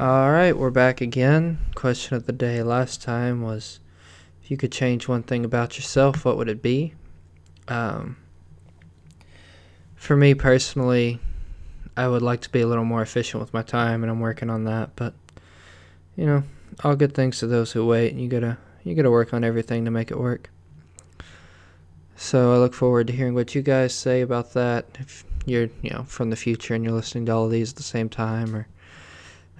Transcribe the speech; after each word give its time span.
All 0.00 0.32
right, 0.32 0.56
we're 0.56 0.70
back 0.70 1.02
again. 1.02 1.58
Question 1.74 2.16
of 2.16 2.24
the 2.24 2.32
day 2.32 2.62
last 2.62 3.02
time 3.02 3.42
was 3.42 3.80
if 4.42 4.50
you 4.50 4.56
could 4.56 4.72
change 4.72 5.06
one 5.06 5.22
thing 5.22 5.44
about 5.44 5.76
yourself, 5.76 6.24
what 6.24 6.38
would 6.38 6.48
it 6.48 6.62
be? 6.62 6.94
Um, 7.68 8.16
for 9.96 10.16
me 10.16 10.32
personally, 10.32 11.20
I 11.98 12.08
would 12.08 12.22
like 12.22 12.40
to 12.40 12.50
be 12.50 12.62
a 12.62 12.66
little 12.66 12.86
more 12.86 13.02
efficient 13.02 13.42
with 13.42 13.52
my 13.52 13.60
time, 13.60 14.02
and 14.02 14.10
I'm 14.10 14.20
working 14.20 14.48
on 14.48 14.64
that. 14.64 14.96
But 14.96 15.12
you 16.16 16.24
know, 16.24 16.44
all 16.82 16.96
good 16.96 17.12
things 17.12 17.38
to 17.40 17.46
those 17.46 17.72
who 17.72 17.84
wait. 17.84 18.10
And 18.10 18.22
you 18.22 18.28
gotta 18.28 18.56
you 18.82 18.94
gotta 18.94 19.10
work 19.10 19.34
on 19.34 19.44
everything 19.44 19.84
to 19.84 19.90
make 19.90 20.10
it 20.10 20.18
work. 20.18 20.48
So 22.16 22.54
I 22.54 22.56
look 22.56 22.72
forward 22.72 23.08
to 23.08 23.12
hearing 23.12 23.34
what 23.34 23.54
you 23.54 23.60
guys 23.60 23.92
say 23.92 24.22
about 24.22 24.54
that. 24.54 24.86
If 24.98 25.26
you're 25.44 25.68
you 25.82 25.90
know 25.90 26.04
from 26.04 26.30
the 26.30 26.36
future 26.36 26.72
and 26.72 26.82
you're 26.82 26.94
listening 26.94 27.26
to 27.26 27.32
all 27.32 27.44
of 27.44 27.50
these 27.50 27.72
at 27.72 27.76
the 27.76 27.82
same 27.82 28.08
time, 28.08 28.56
or 28.56 28.66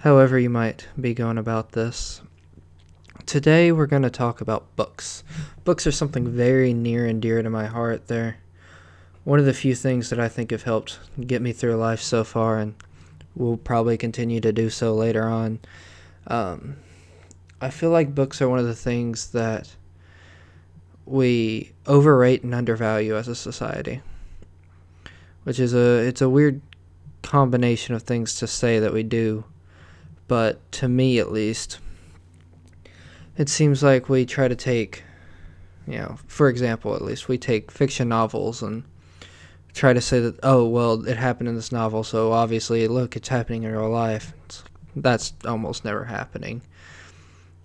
however 0.01 0.39
you 0.39 0.49
might 0.49 0.87
be 0.99 1.13
going 1.13 1.37
about 1.37 1.73
this. 1.73 2.21
Today 3.27 3.71
we're 3.71 3.85
going 3.85 4.01
to 4.01 4.09
talk 4.09 4.41
about 4.41 4.75
books. 4.75 5.23
Books 5.63 5.85
are 5.85 5.91
something 5.91 6.27
very 6.27 6.73
near 6.73 7.05
and 7.05 7.21
dear 7.21 7.41
to 7.43 7.49
my 7.51 7.67
heart. 7.67 8.07
They're 8.07 8.37
one 9.25 9.37
of 9.37 9.45
the 9.45 9.53
few 9.53 9.75
things 9.75 10.09
that 10.09 10.19
I 10.19 10.27
think 10.27 10.49
have 10.49 10.63
helped 10.63 10.99
get 11.27 11.43
me 11.43 11.53
through 11.53 11.75
life 11.75 12.01
so 12.01 12.23
far, 12.23 12.57
and 12.57 12.73
will 13.35 13.57
probably 13.57 13.95
continue 13.95 14.41
to 14.41 14.51
do 14.51 14.71
so 14.71 14.95
later 14.95 15.25
on. 15.25 15.59
Um, 16.25 16.77
I 17.61 17.69
feel 17.69 17.91
like 17.91 18.15
books 18.15 18.41
are 18.41 18.49
one 18.49 18.57
of 18.57 18.65
the 18.65 18.75
things 18.75 19.31
that 19.31 19.75
we 21.05 21.73
overrate 21.85 22.41
and 22.41 22.55
undervalue 22.55 23.15
as 23.15 23.27
a 23.27 23.35
society, 23.35 24.01
which 25.43 25.59
is 25.59 25.75
a 25.75 25.99
it's 25.99 26.21
a 26.21 26.29
weird 26.29 26.59
combination 27.21 27.93
of 27.93 28.01
things 28.01 28.33
to 28.35 28.47
say 28.47 28.79
that 28.79 28.93
we 28.93 29.03
do 29.03 29.43
but 30.31 30.71
to 30.71 30.87
me 30.87 31.19
at 31.19 31.29
least, 31.29 31.79
it 33.35 33.49
seems 33.49 33.83
like 33.83 34.07
we 34.07 34.25
try 34.25 34.47
to 34.47 34.55
take, 34.55 35.03
you 35.85 35.97
know, 35.97 36.17
for 36.25 36.47
example, 36.47 36.95
at 36.95 37.01
least 37.01 37.27
we 37.27 37.37
take 37.37 37.69
fiction 37.69 38.07
novels 38.07 38.63
and 38.63 38.85
try 39.73 39.91
to 39.91 39.99
say 39.99 40.21
that, 40.21 40.39
oh, 40.41 40.65
well, 40.65 41.05
it 41.05 41.17
happened 41.17 41.49
in 41.49 41.55
this 41.55 41.73
novel, 41.73 42.05
so 42.05 42.31
obviously, 42.31 42.87
look, 42.87 43.17
it's 43.17 43.27
happening 43.27 43.63
in 43.63 43.73
real 43.73 43.89
life. 43.89 44.31
It's, 44.45 44.63
that's 44.95 45.33
almost 45.43 45.83
never 45.83 46.05
happening. 46.05 46.61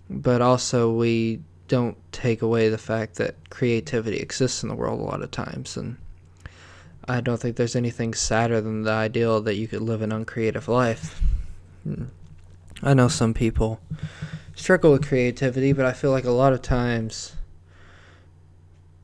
But 0.09 0.41
also, 0.41 0.91
we 0.91 1.39
don't 1.69 1.95
take 2.11 2.41
away 2.41 2.67
the 2.67 2.77
fact 2.77 3.15
that 3.15 3.49
creativity 3.49 4.17
exists 4.17 4.61
in 4.61 4.67
the 4.67 4.75
world 4.75 4.99
a 4.99 5.03
lot 5.03 5.21
of 5.21 5.31
times. 5.31 5.77
And 5.77 5.95
I 7.07 7.21
don't 7.21 7.39
think 7.39 7.55
there's 7.55 7.77
anything 7.77 8.13
sadder 8.13 8.59
than 8.59 8.83
the 8.83 8.91
ideal 8.91 9.39
that 9.43 9.55
you 9.55 9.69
could 9.69 9.83
live 9.83 10.01
an 10.01 10.11
uncreative 10.11 10.67
life. 10.67 11.21
Hmm. 11.83 12.07
I 12.83 12.93
know 12.93 13.07
some 13.07 13.33
people 13.33 13.79
struggle 14.55 14.91
with 14.91 15.07
creativity, 15.07 15.73
but 15.73 15.85
I 15.85 15.93
feel 15.93 16.11
like 16.11 16.25
a 16.25 16.31
lot 16.31 16.53
of 16.53 16.61
times, 16.61 17.35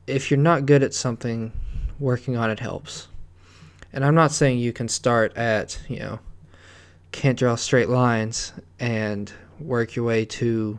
if 0.06 0.30
you're 0.30 0.38
not 0.38 0.66
good 0.66 0.82
at 0.82 0.94
something, 0.94 1.52
working 1.98 2.36
on 2.36 2.50
it 2.50 2.60
helps. 2.60 3.08
And 3.92 4.04
I'm 4.04 4.14
not 4.14 4.32
saying 4.32 4.58
you 4.58 4.72
can 4.72 4.88
start 4.88 5.36
at, 5.36 5.80
you 5.88 6.00
know, 6.00 6.18
can't 7.12 7.38
draw 7.38 7.54
straight 7.54 7.88
lines 7.88 8.52
and 8.80 9.32
work 9.60 9.94
your 9.94 10.04
way 10.04 10.24
to 10.24 10.78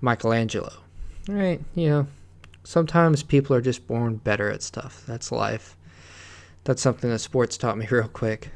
Michelangelo. 0.00 0.72
Right? 1.26 1.60
You 1.74 1.88
know, 1.88 2.06
sometimes 2.64 3.22
people 3.22 3.56
are 3.56 3.62
just 3.62 3.86
born 3.86 4.16
better 4.16 4.50
at 4.50 4.62
stuff. 4.62 5.02
That's 5.06 5.32
life. 5.32 5.76
That's 6.64 6.82
something 6.82 7.10
that 7.10 7.18
sports 7.18 7.56
taught 7.56 7.78
me 7.78 7.86
real 7.90 8.08
quick. 8.08 8.50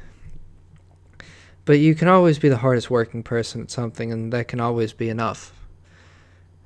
But 1.69 1.77
you 1.77 1.93
can 1.93 2.07
always 2.07 2.39
be 2.39 2.49
the 2.49 2.57
hardest 2.57 2.89
working 2.89 3.21
person 3.21 3.61
at 3.61 3.69
something, 3.69 4.11
and 4.11 4.33
that 4.33 4.47
can 4.47 4.59
always 4.59 4.91
be 4.91 5.07
enough. 5.07 5.53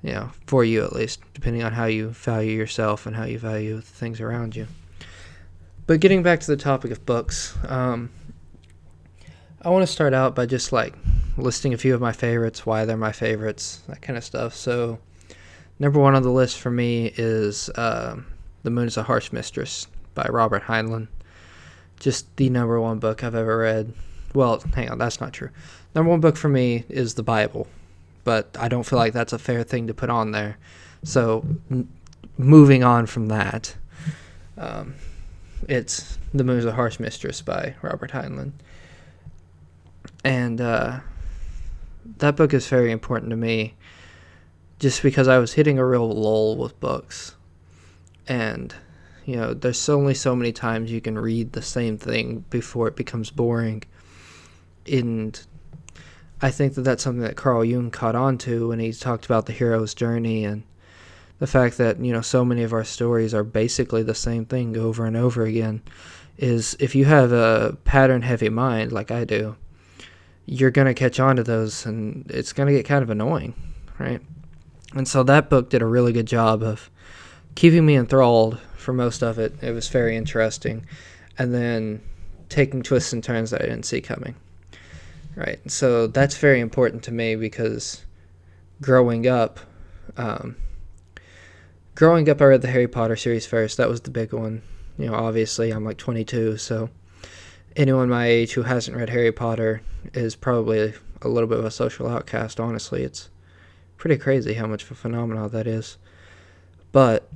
You 0.02 0.14
know, 0.14 0.32
for 0.48 0.64
you 0.64 0.82
at 0.82 0.94
least, 0.94 1.20
depending 1.34 1.62
on 1.62 1.74
how 1.74 1.88
you 1.88 2.12
value 2.12 2.54
yourself 2.54 3.06
and 3.06 3.14
how 3.14 3.26
you 3.26 3.38
value 3.38 3.76
the 3.76 3.82
things 3.82 4.22
around 4.22 4.56
you. 4.56 4.66
But 5.88 6.00
getting 6.00 6.24
back 6.24 6.40
to 6.40 6.48
the 6.48 6.56
topic 6.56 6.90
of 6.90 7.06
books, 7.06 7.54
um, 7.68 8.12
I 9.62 9.72
want 9.72 9.84
to 9.84 9.92
start 9.92 10.14
out 10.14 10.36
by 10.36 10.46
just 10.46 10.72
like 10.72 10.96
listing 11.36 11.74
a 11.74 11.78
few 11.78 11.94
of 11.94 12.00
my 12.00 12.14
favorites, 12.14 12.66
why 12.66 12.86
they're 12.86 12.96
my 12.96 13.12
favorites, 13.12 13.82
that 13.90 14.02
kind 14.02 14.16
of 14.16 14.24
stuff. 14.24 14.56
So, 14.56 15.00
number 15.80 16.00
one 16.00 16.16
on 16.16 16.24
the 16.24 16.32
list 16.32 16.60
for 16.60 16.72
me 16.72 17.12
is 17.18 17.70
uh, 17.72 18.16
The 18.64 18.70
Moon 18.70 18.88
is 18.88 18.96
a 18.96 19.04
Harsh 19.04 19.34
Mistress 19.34 19.86
by 20.14 20.28
Robert 20.30 20.64
Heinlein. 20.64 21.10
Just 22.00 22.34
the 22.38 22.50
number 22.50 22.80
one 22.80 23.00
book 23.00 23.22
I've 23.22 23.36
ever 23.36 23.58
read. 23.58 23.94
Well, 24.34 24.64
hang 24.74 24.90
on, 24.90 24.98
that's 24.98 25.22
not 25.22 25.34
true. 25.34 25.50
Number 25.94 26.10
one 26.10 26.20
book 26.20 26.36
for 26.38 26.50
me 26.50 26.86
is 26.90 27.14
the 27.14 27.24
Bible, 27.24 27.68
but 28.24 28.56
I 28.60 28.68
don't 28.68 28.84
feel 28.84 28.98
like 28.98 29.14
that's 29.14 29.34
a 29.34 29.40
fair 29.40 29.64
thing 29.64 29.88
to 29.88 29.94
put 29.94 30.10
on 30.10 30.32
there. 30.32 30.58
So, 31.04 31.46
moving 32.38 32.84
on 32.84 33.06
from 33.06 33.28
that, 33.28 33.76
um, 34.58 34.96
it's 35.70 36.18
The 36.34 36.44
Moon's 36.44 36.66
a 36.66 36.72
Harsh 36.72 37.00
Mistress 37.00 37.42
by 37.42 37.76
Robert 37.82 38.12
Heinlein. 38.12 38.54
And 40.24 40.60
uh, 40.62 41.00
that 42.18 42.36
book 42.36 42.54
is 42.54 42.68
very 42.68 42.92
important 42.92 43.30
to 43.32 43.36
me 43.36 43.76
just 44.80 45.04
because 45.04 45.28
I 45.28 45.38
was 45.38 45.54
hitting 45.54 45.78
a 45.78 45.86
real 45.86 46.10
lull 46.10 46.58
with 46.58 46.80
books. 46.80 47.36
And, 48.28 48.74
you 49.26 49.36
know, 49.36 49.54
there's 49.54 49.88
only 49.90 50.14
so 50.14 50.36
many 50.36 50.52
times 50.52 50.92
you 50.92 51.02
can 51.02 51.20
read 51.20 51.52
the 51.52 51.62
same 51.62 51.98
thing 51.98 52.46
before 52.50 52.88
it 52.88 52.96
becomes 52.96 53.30
boring 53.30 53.84
and 54.88 55.40
I 56.42 56.52
think 56.52 56.76
that 56.76 56.82
that's 56.82 57.04
something 57.04 57.24
that 57.24 57.38
Carl 57.38 57.64
Jung 57.64 57.90
caught 57.90 58.16
on 58.16 58.38
to 58.40 58.70
when 58.70 58.80
he 58.80 58.92
talked 58.92 59.26
about 59.26 59.46
the 59.46 59.54
hero's 59.54 59.94
journey 59.94 60.44
and 60.44 60.64
the 61.40 61.48
fact 61.48 61.78
that 61.78 62.00
you 62.00 62.12
know 62.12 62.22
so 62.22 62.44
many 62.46 62.64
of 62.64 62.74
our 62.74 62.84
stories 62.84 63.34
are 63.34 63.44
basically 63.44 64.04
the 64.04 64.16
same 64.16 64.46
thing 64.46 64.78
over 64.78 65.06
and 65.06 65.18
over 65.18 65.44
again 65.44 65.82
is 66.38 66.76
if 66.80 66.96
you 66.96 67.06
have 67.06 67.32
a 67.32 67.78
pattern 67.86 68.22
heavy 68.22 68.50
mind 68.50 68.92
like 68.92 69.12
I 69.12 69.24
do 69.24 69.56
you're 70.46 70.72
going 70.72 70.88
to 70.88 70.94
catch 70.94 71.20
on 71.20 71.38
to 71.38 71.44
those 71.44 71.86
and 71.86 72.30
it's 72.30 72.52
going 72.52 72.68
to 72.68 72.74
get 72.74 72.86
kind 72.86 73.04
of 73.04 73.10
annoying 73.10 73.54
right? 74.00 74.22
And 74.96 75.08
so 75.08 75.24
that 75.24 75.50
book 75.50 75.70
did 75.70 75.82
a 75.82 75.86
really 75.86 76.12
good 76.12 76.28
job 76.28 76.62
of 76.62 76.90
keeping 77.56 77.86
me 77.86 77.96
enthralled 77.96 78.60
for 78.76 78.94
most 78.94 79.24
of 79.24 79.40
it. 79.40 79.56
It 79.62 79.72
was 79.72 79.88
very 79.88 80.16
interesting 80.16 80.86
and 81.38 81.54
then 81.54 82.02
taking 82.50 82.84
twists 82.84 83.14
and 83.14 83.24
turns 83.24 83.52
that 83.52 83.62
I 83.62 83.66
didn't 83.66 83.86
see 83.86 84.02
coming 84.02 84.36
Right. 85.36 85.60
So 85.70 86.08
that's 86.08 86.38
very 86.38 86.60
important 86.60 87.04
to 87.04 87.12
me 87.12 87.36
because 87.36 88.06
growing 88.82 89.28
up, 89.28 89.60
um, 90.16 90.56
growing 91.96 92.30
up, 92.30 92.42
I 92.42 92.46
read 92.46 92.62
the 92.62 92.68
Harry 92.70 92.88
Potter 92.88 93.16
series 93.16 93.46
first. 93.46 93.78
That 93.78 93.90
was 93.90 94.02
the 94.02 94.12
big 94.12 94.34
one. 94.34 94.62
You 94.98 95.08
know, 95.08 95.16
obviously, 95.16 95.72
I'm 95.72 95.84
like 95.84 95.98
22, 95.98 96.58
so 96.58 96.90
anyone 97.76 98.10
my 98.10 98.28
age 98.28 98.54
who 98.54 98.62
hasn't 98.62 98.96
read 98.96 99.10
Harry 99.10 99.32
Potter 99.32 99.82
is 100.14 100.36
probably 100.36 100.94
a 101.24 101.28
little 101.28 101.50
bit 101.50 101.58
of 101.58 101.66
a 101.66 101.72
social 101.72 102.08
outcast. 102.08 102.60
Honestly, 102.60 103.04
it's 103.04 103.30
pretty 103.98 104.18
crazy 104.18 104.54
how 104.54 104.68
much 104.68 104.84
of 104.84 104.92
a 104.92 104.96
phenomenon 104.96 105.50
that 105.50 105.66
is. 105.66 105.98
But 106.92 107.28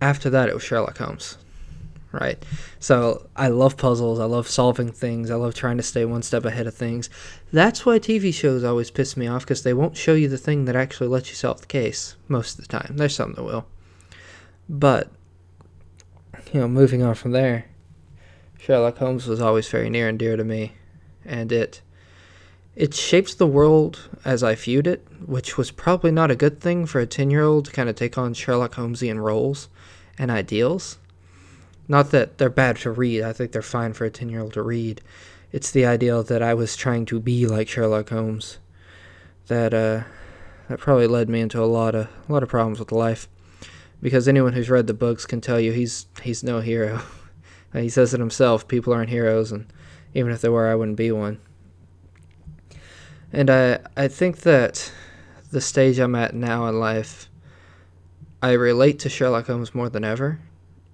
after 0.00 0.30
that, 0.30 0.48
it 0.48 0.54
was 0.54 0.62
Sherlock 0.62 0.96
Holmes 0.96 1.36
right? 2.20 2.42
So 2.78 3.28
I 3.36 3.48
love 3.48 3.76
puzzles. 3.76 4.18
I 4.18 4.24
love 4.24 4.48
solving 4.48 4.90
things. 4.92 5.30
I 5.30 5.34
love 5.36 5.54
trying 5.54 5.76
to 5.76 5.82
stay 5.82 6.04
one 6.04 6.22
step 6.22 6.44
ahead 6.44 6.66
of 6.66 6.74
things. 6.74 7.08
That's 7.52 7.86
why 7.86 7.98
TV 7.98 8.32
shows 8.32 8.64
always 8.64 8.90
piss 8.90 9.16
me 9.16 9.26
off 9.26 9.42
because 9.42 9.62
they 9.62 9.74
won't 9.74 9.96
show 9.96 10.14
you 10.14 10.28
the 10.28 10.38
thing 10.38 10.64
that 10.64 10.76
actually 10.76 11.08
lets 11.08 11.28
you 11.28 11.34
solve 11.34 11.60
the 11.60 11.66
case 11.66 12.16
most 12.28 12.58
of 12.58 12.66
the 12.66 12.78
time. 12.78 12.96
There's 12.96 13.14
some 13.14 13.34
that 13.34 13.44
will. 13.44 13.66
But, 14.68 15.10
you 16.52 16.60
know, 16.60 16.68
moving 16.68 17.02
on 17.02 17.14
from 17.14 17.32
there, 17.32 17.66
Sherlock 18.58 18.98
Holmes 18.98 19.26
was 19.26 19.40
always 19.40 19.68
very 19.68 19.90
near 19.90 20.08
and 20.08 20.18
dear 20.18 20.36
to 20.36 20.44
me. 20.44 20.72
And 21.24 21.52
it. 21.52 21.80
It 22.74 22.92
shaped 22.92 23.38
the 23.38 23.46
world 23.46 24.10
as 24.22 24.42
I 24.42 24.54
viewed 24.54 24.86
it, 24.86 25.06
which 25.24 25.56
was 25.56 25.70
probably 25.70 26.10
not 26.10 26.30
a 26.30 26.36
good 26.36 26.60
thing 26.60 26.84
for 26.84 27.00
a 27.00 27.06
10 27.06 27.30
year 27.30 27.42
old 27.42 27.64
to 27.64 27.72
kind 27.72 27.88
of 27.88 27.96
take 27.96 28.18
on 28.18 28.34
Sherlock 28.34 28.74
Holmesian 28.74 29.18
roles 29.18 29.70
and 30.18 30.30
ideals 30.30 30.98
not 31.88 32.10
that 32.10 32.38
they're 32.38 32.50
bad 32.50 32.76
to 32.78 32.90
read, 32.90 33.22
I 33.22 33.32
think 33.32 33.52
they're 33.52 33.62
fine 33.62 33.92
for 33.92 34.04
a 34.04 34.10
10 34.10 34.28
year 34.28 34.40
old 34.40 34.54
to 34.54 34.62
read. 34.62 35.00
It's 35.52 35.70
the 35.70 35.86
ideal 35.86 36.22
that 36.24 36.42
I 36.42 36.54
was 36.54 36.76
trying 36.76 37.06
to 37.06 37.20
be 37.20 37.46
like 37.46 37.68
Sherlock 37.68 38.10
Holmes 38.10 38.58
that 39.46 39.72
uh, 39.72 40.02
that 40.68 40.78
probably 40.78 41.06
led 41.06 41.28
me 41.28 41.40
into 41.40 41.62
a 41.62 41.66
lot 41.66 41.94
of 41.94 42.08
a 42.28 42.32
lot 42.32 42.42
of 42.42 42.48
problems 42.48 42.78
with 42.78 42.92
life. 42.92 43.28
Because 44.02 44.28
anyone 44.28 44.52
who's 44.52 44.68
read 44.68 44.86
the 44.86 44.94
books 44.94 45.24
can 45.24 45.40
tell 45.40 45.60
you 45.60 45.72
he's 45.72 46.06
he's 46.22 46.42
no 46.42 46.60
hero. 46.60 47.02
he 47.72 47.88
says 47.88 48.12
it 48.12 48.20
himself, 48.20 48.68
people 48.68 48.92
aren't 48.92 49.10
heroes 49.10 49.52
and 49.52 49.72
even 50.14 50.32
if 50.32 50.40
they 50.40 50.48
were 50.48 50.68
I 50.68 50.74
wouldn't 50.74 50.96
be 50.96 51.12
one. 51.12 51.38
And 53.32 53.48
I 53.48 53.78
I 53.96 54.08
think 54.08 54.38
that 54.40 54.92
the 55.50 55.60
stage 55.60 55.98
I'm 55.98 56.14
at 56.14 56.34
now 56.34 56.66
in 56.66 56.80
life 56.80 57.28
I 58.42 58.52
relate 58.52 58.98
to 59.00 59.08
Sherlock 59.08 59.46
Holmes 59.46 59.74
more 59.74 59.88
than 59.88 60.04
ever, 60.04 60.40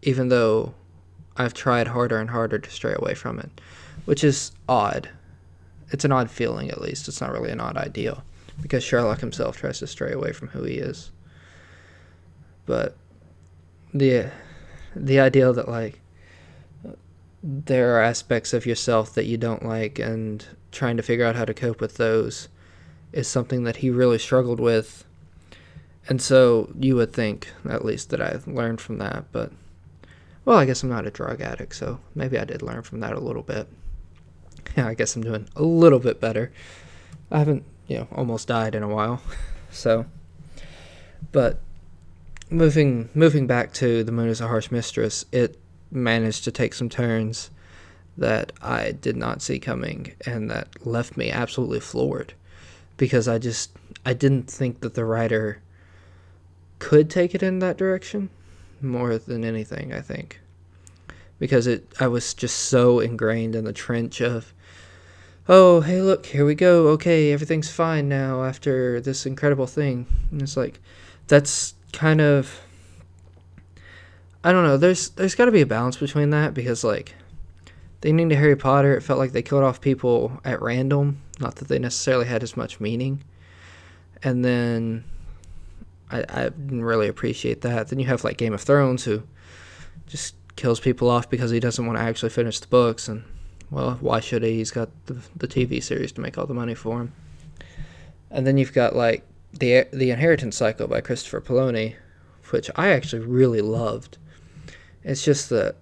even 0.02 0.28
though 0.28 0.74
I've 1.36 1.54
tried 1.54 1.88
harder 1.88 2.18
and 2.18 2.30
harder 2.30 2.58
to 2.58 2.70
stray 2.70 2.94
away 2.96 3.14
from 3.14 3.38
it, 3.38 3.60
which 4.04 4.22
is 4.24 4.52
odd. 4.68 5.08
it's 5.90 6.04
an 6.04 6.12
odd 6.12 6.30
feeling 6.30 6.70
at 6.70 6.80
least. 6.80 7.08
It's 7.08 7.20
not 7.20 7.32
really 7.32 7.50
an 7.50 7.60
odd 7.60 7.76
ideal 7.76 8.22
because 8.60 8.82
Sherlock 8.82 9.20
himself 9.20 9.56
tries 9.56 9.78
to 9.80 9.86
stray 9.86 10.12
away 10.12 10.32
from 10.32 10.48
who 10.48 10.62
he 10.64 10.74
is. 10.74 11.10
But 12.66 12.96
the 13.92 14.30
the 14.94 15.20
idea 15.20 15.52
that 15.52 15.68
like 15.68 16.00
there 17.42 17.96
are 17.96 18.02
aspects 18.02 18.52
of 18.52 18.66
yourself 18.66 19.14
that 19.14 19.26
you 19.26 19.36
don't 19.36 19.64
like 19.64 19.98
and 19.98 20.46
trying 20.70 20.96
to 20.96 21.02
figure 21.02 21.24
out 21.24 21.36
how 21.36 21.44
to 21.44 21.54
cope 21.54 21.80
with 21.80 21.96
those 21.96 22.48
is 23.12 23.26
something 23.26 23.64
that 23.64 23.76
he 23.76 23.90
really 23.90 24.18
struggled 24.18 24.60
with. 24.60 25.04
And 26.08 26.20
so 26.20 26.72
you 26.78 26.96
would 26.96 27.12
think, 27.12 27.52
at 27.68 27.84
least, 27.84 28.10
that 28.10 28.20
I 28.20 28.38
learned 28.46 28.80
from 28.80 28.98
that. 28.98 29.24
But, 29.32 29.52
well, 30.44 30.58
I 30.58 30.64
guess 30.64 30.82
I'm 30.82 30.88
not 30.88 31.06
a 31.06 31.10
drug 31.10 31.40
addict, 31.40 31.74
so 31.74 32.00
maybe 32.14 32.38
I 32.38 32.44
did 32.44 32.62
learn 32.62 32.82
from 32.82 33.00
that 33.00 33.14
a 33.14 33.20
little 33.20 33.42
bit. 33.42 33.68
Yeah, 34.76 34.88
I 34.88 34.94
guess 34.94 35.14
I'm 35.14 35.22
doing 35.22 35.48
a 35.54 35.62
little 35.62 35.98
bit 35.98 36.20
better. 36.20 36.52
I 37.30 37.38
haven't, 37.38 37.64
you 37.88 37.98
know, 37.98 38.08
almost 38.12 38.48
died 38.48 38.74
in 38.74 38.82
a 38.82 38.88
while. 38.88 39.22
So, 39.74 40.04
but 41.32 41.60
moving 42.50 43.08
moving 43.14 43.46
back 43.46 43.72
to 43.72 44.04
the 44.04 44.12
moon 44.12 44.28
is 44.28 44.42
a 44.42 44.48
harsh 44.48 44.70
mistress, 44.70 45.24
it 45.32 45.58
managed 45.90 46.44
to 46.44 46.52
take 46.52 46.74
some 46.74 46.90
turns 46.90 47.50
that 48.16 48.52
I 48.60 48.92
did 48.92 49.16
not 49.16 49.40
see 49.40 49.58
coming 49.58 50.12
and 50.26 50.50
that 50.50 50.86
left 50.86 51.16
me 51.16 51.30
absolutely 51.30 51.80
floored 51.80 52.34
because 52.96 53.26
I 53.26 53.38
just 53.38 53.72
I 54.04 54.12
didn't 54.12 54.50
think 54.50 54.80
that 54.80 54.94
the 54.94 55.04
writer 55.04 55.62
could 56.78 57.08
take 57.08 57.34
it 57.34 57.42
in 57.42 57.60
that 57.60 57.78
direction 57.78 58.28
more 58.82 59.18
than 59.18 59.44
anything, 59.44 59.92
I 59.92 60.00
think. 60.00 60.40
Because 61.38 61.66
it 61.66 61.86
I 61.98 62.08
was 62.08 62.34
just 62.34 62.56
so 62.56 63.00
ingrained 63.00 63.54
in 63.54 63.64
the 63.64 63.72
trench 63.72 64.20
of 64.20 64.52
oh, 65.48 65.80
hey 65.80 66.00
look, 66.00 66.26
here 66.26 66.44
we 66.44 66.54
go. 66.54 66.88
Okay, 66.88 67.32
everything's 67.32 67.70
fine 67.70 68.08
now 68.08 68.44
after 68.44 69.00
this 69.00 69.26
incredible 69.26 69.66
thing. 69.66 70.06
And 70.30 70.42
it's 70.42 70.56
like 70.56 70.80
that's 71.26 71.74
kind 71.92 72.20
of 72.20 72.60
I 74.44 74.52
don't 74.52 74.64
know. 74.64 74.76
There's 74.76 75.10
there's 75.10 75.34
got 75.34 75.46
to 75.46 75.52
be 75.52 75.60
a 75.60 75.66
balance 75.66 75.96
between 75.96 76.30
that 76.30 76.54
because 76.54 76.84
like 76.84 77.14
the 78.00 78.08
ending 78.08 78.28
to 78.30 78.36
Harry 78.36 78.56
Potter, 78.56 78.96
it 78.96 79.02
felt 79.02 79.18
like 79.18 79.32
they 79.32 79.42
killed 79.42 79.62
off 79.62 79.80
people 79.80 80.40
at 80.44 80.60
random, 80.60 81.22
not 81.40 81.56
that 81.56 81.68
they 81.68 81.78
necessarily 81.78 82.26
had 82.26 82.42
as 82.42 82.56
much 82.56 82.80
meaning. 82.80 83.22
And 84.24 84.44
then 84.44 85.04
I, 86.12 86.24
I 86.28 86.42
didn't 86.50 86.84
really 86.84 87.08
appreciate 87.08 87.62
that. 87.62 87.88
Then 87.88 87.98
you 87.98 88.06
have 88.06 88.22
like 88.22 88.36
Game 88.36 88.52
of 88.52 88.60
Thrones, 88.60 89.04
who 89.04 89.22
just 90.06 90.34
kills 90.56 90.78
people 90.78 91.08
off 91.10 91.28
because 91.30 91.50
he 91.50 91.58
doesn't 91.58 91.84
want 91.84 91.98
to 91.98 92.02
actually 92.02 92.28
finish 92.28 92.60
the 92.60 92.68
books, 92.68 93.08
and 93.08 93.24
well, 93.70 93.96
why 94.00 94.20
should 94.20 94.42
he? 94.42 94.56
He's 94.56 94.70
got 94.70 94.90
the 95.06 95.16
the 95.34 95.48
TV 95.48 95.82
series 95.82 96.12
to 96.12 96.20
make 96.20 96.36
all 96.38 96.46
the 96.46 96.54
money 96.54 96.74
for 96.74 97.00
him. 97.00 97.12
And 98.30 98.46
then 98.46 98.58
you've 98.58 98.74
got 98.74 98.94
like 98.94 99.26
the 99.52 99.86
the 99.92 100.10
Inheritance 100.10 100.56
Cycle 100.56 100.86
by 100.86 101.00
Christopher 101.00 101.40
Paolini, 101.40 101.96
which 102.50 102.70
I 102.76 102.90
actually 102.90 103.24
really 103.24 103.62
loved. 103.62 104.18
It's 105.02 105.24
just 105.24 105.48
that 105.50 105.76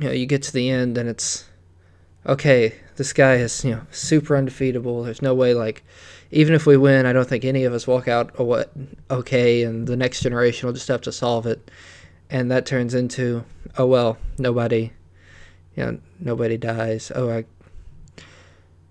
you 0.00 0.08
know 0.08 0.12
you 0.12 0.26
get 0.26 0.42
to 0.42 0.52
the 0.52 0.68
end 0.68 0.98
and 0.98 1.08
it's 1.08 1.44
okay. 2.26 2.74
This 2.96 3.12
guy 3.12 3.36
is 3.36 3.64
you 3.64 3.72
know 3.72 3.82
super 3.90 4.36
undefeatable. 4.36 5.04
There's 5.04 5.22
no 5.22 5.34
way 5.34 5.54
like 5.54 5.84
even 6.30 6.54
if 6.54 6.66
we 6.66 6.76
win, 6.76 7.06
I 7.06 7.12
don't 7.12 7.28
think 7.28 7.44
any 7.44 7.64
of 7.64 7.72
us 7.72 7.86
walk 7.86 8.08
out 8.08 8.38
what 8.38 8.72
okay, 9.10 9.62
and 9.62 9.86
the 9.86 9.96
next 9.96 10.22
generation 10.22 10.66
will 10.66 10.74
just 10.74 10.88
have 10.88 11.02
to 11.02 11.12
solve 11.12 11.46
it. 11.46 11.70
And 12.28 12.50
that 12.50 12.66
turns 12.66 12.94
into 12.94 13.44
oh 13.78 13.86
well, 13.86 14.18
nobody, 14.38 14.92
you 15.76 15.84
know, 15.84 15.98
nobody 16.18 16.56
dies. 16.56 17.12
Oh 17.14 17.30
I, 17.30 17.44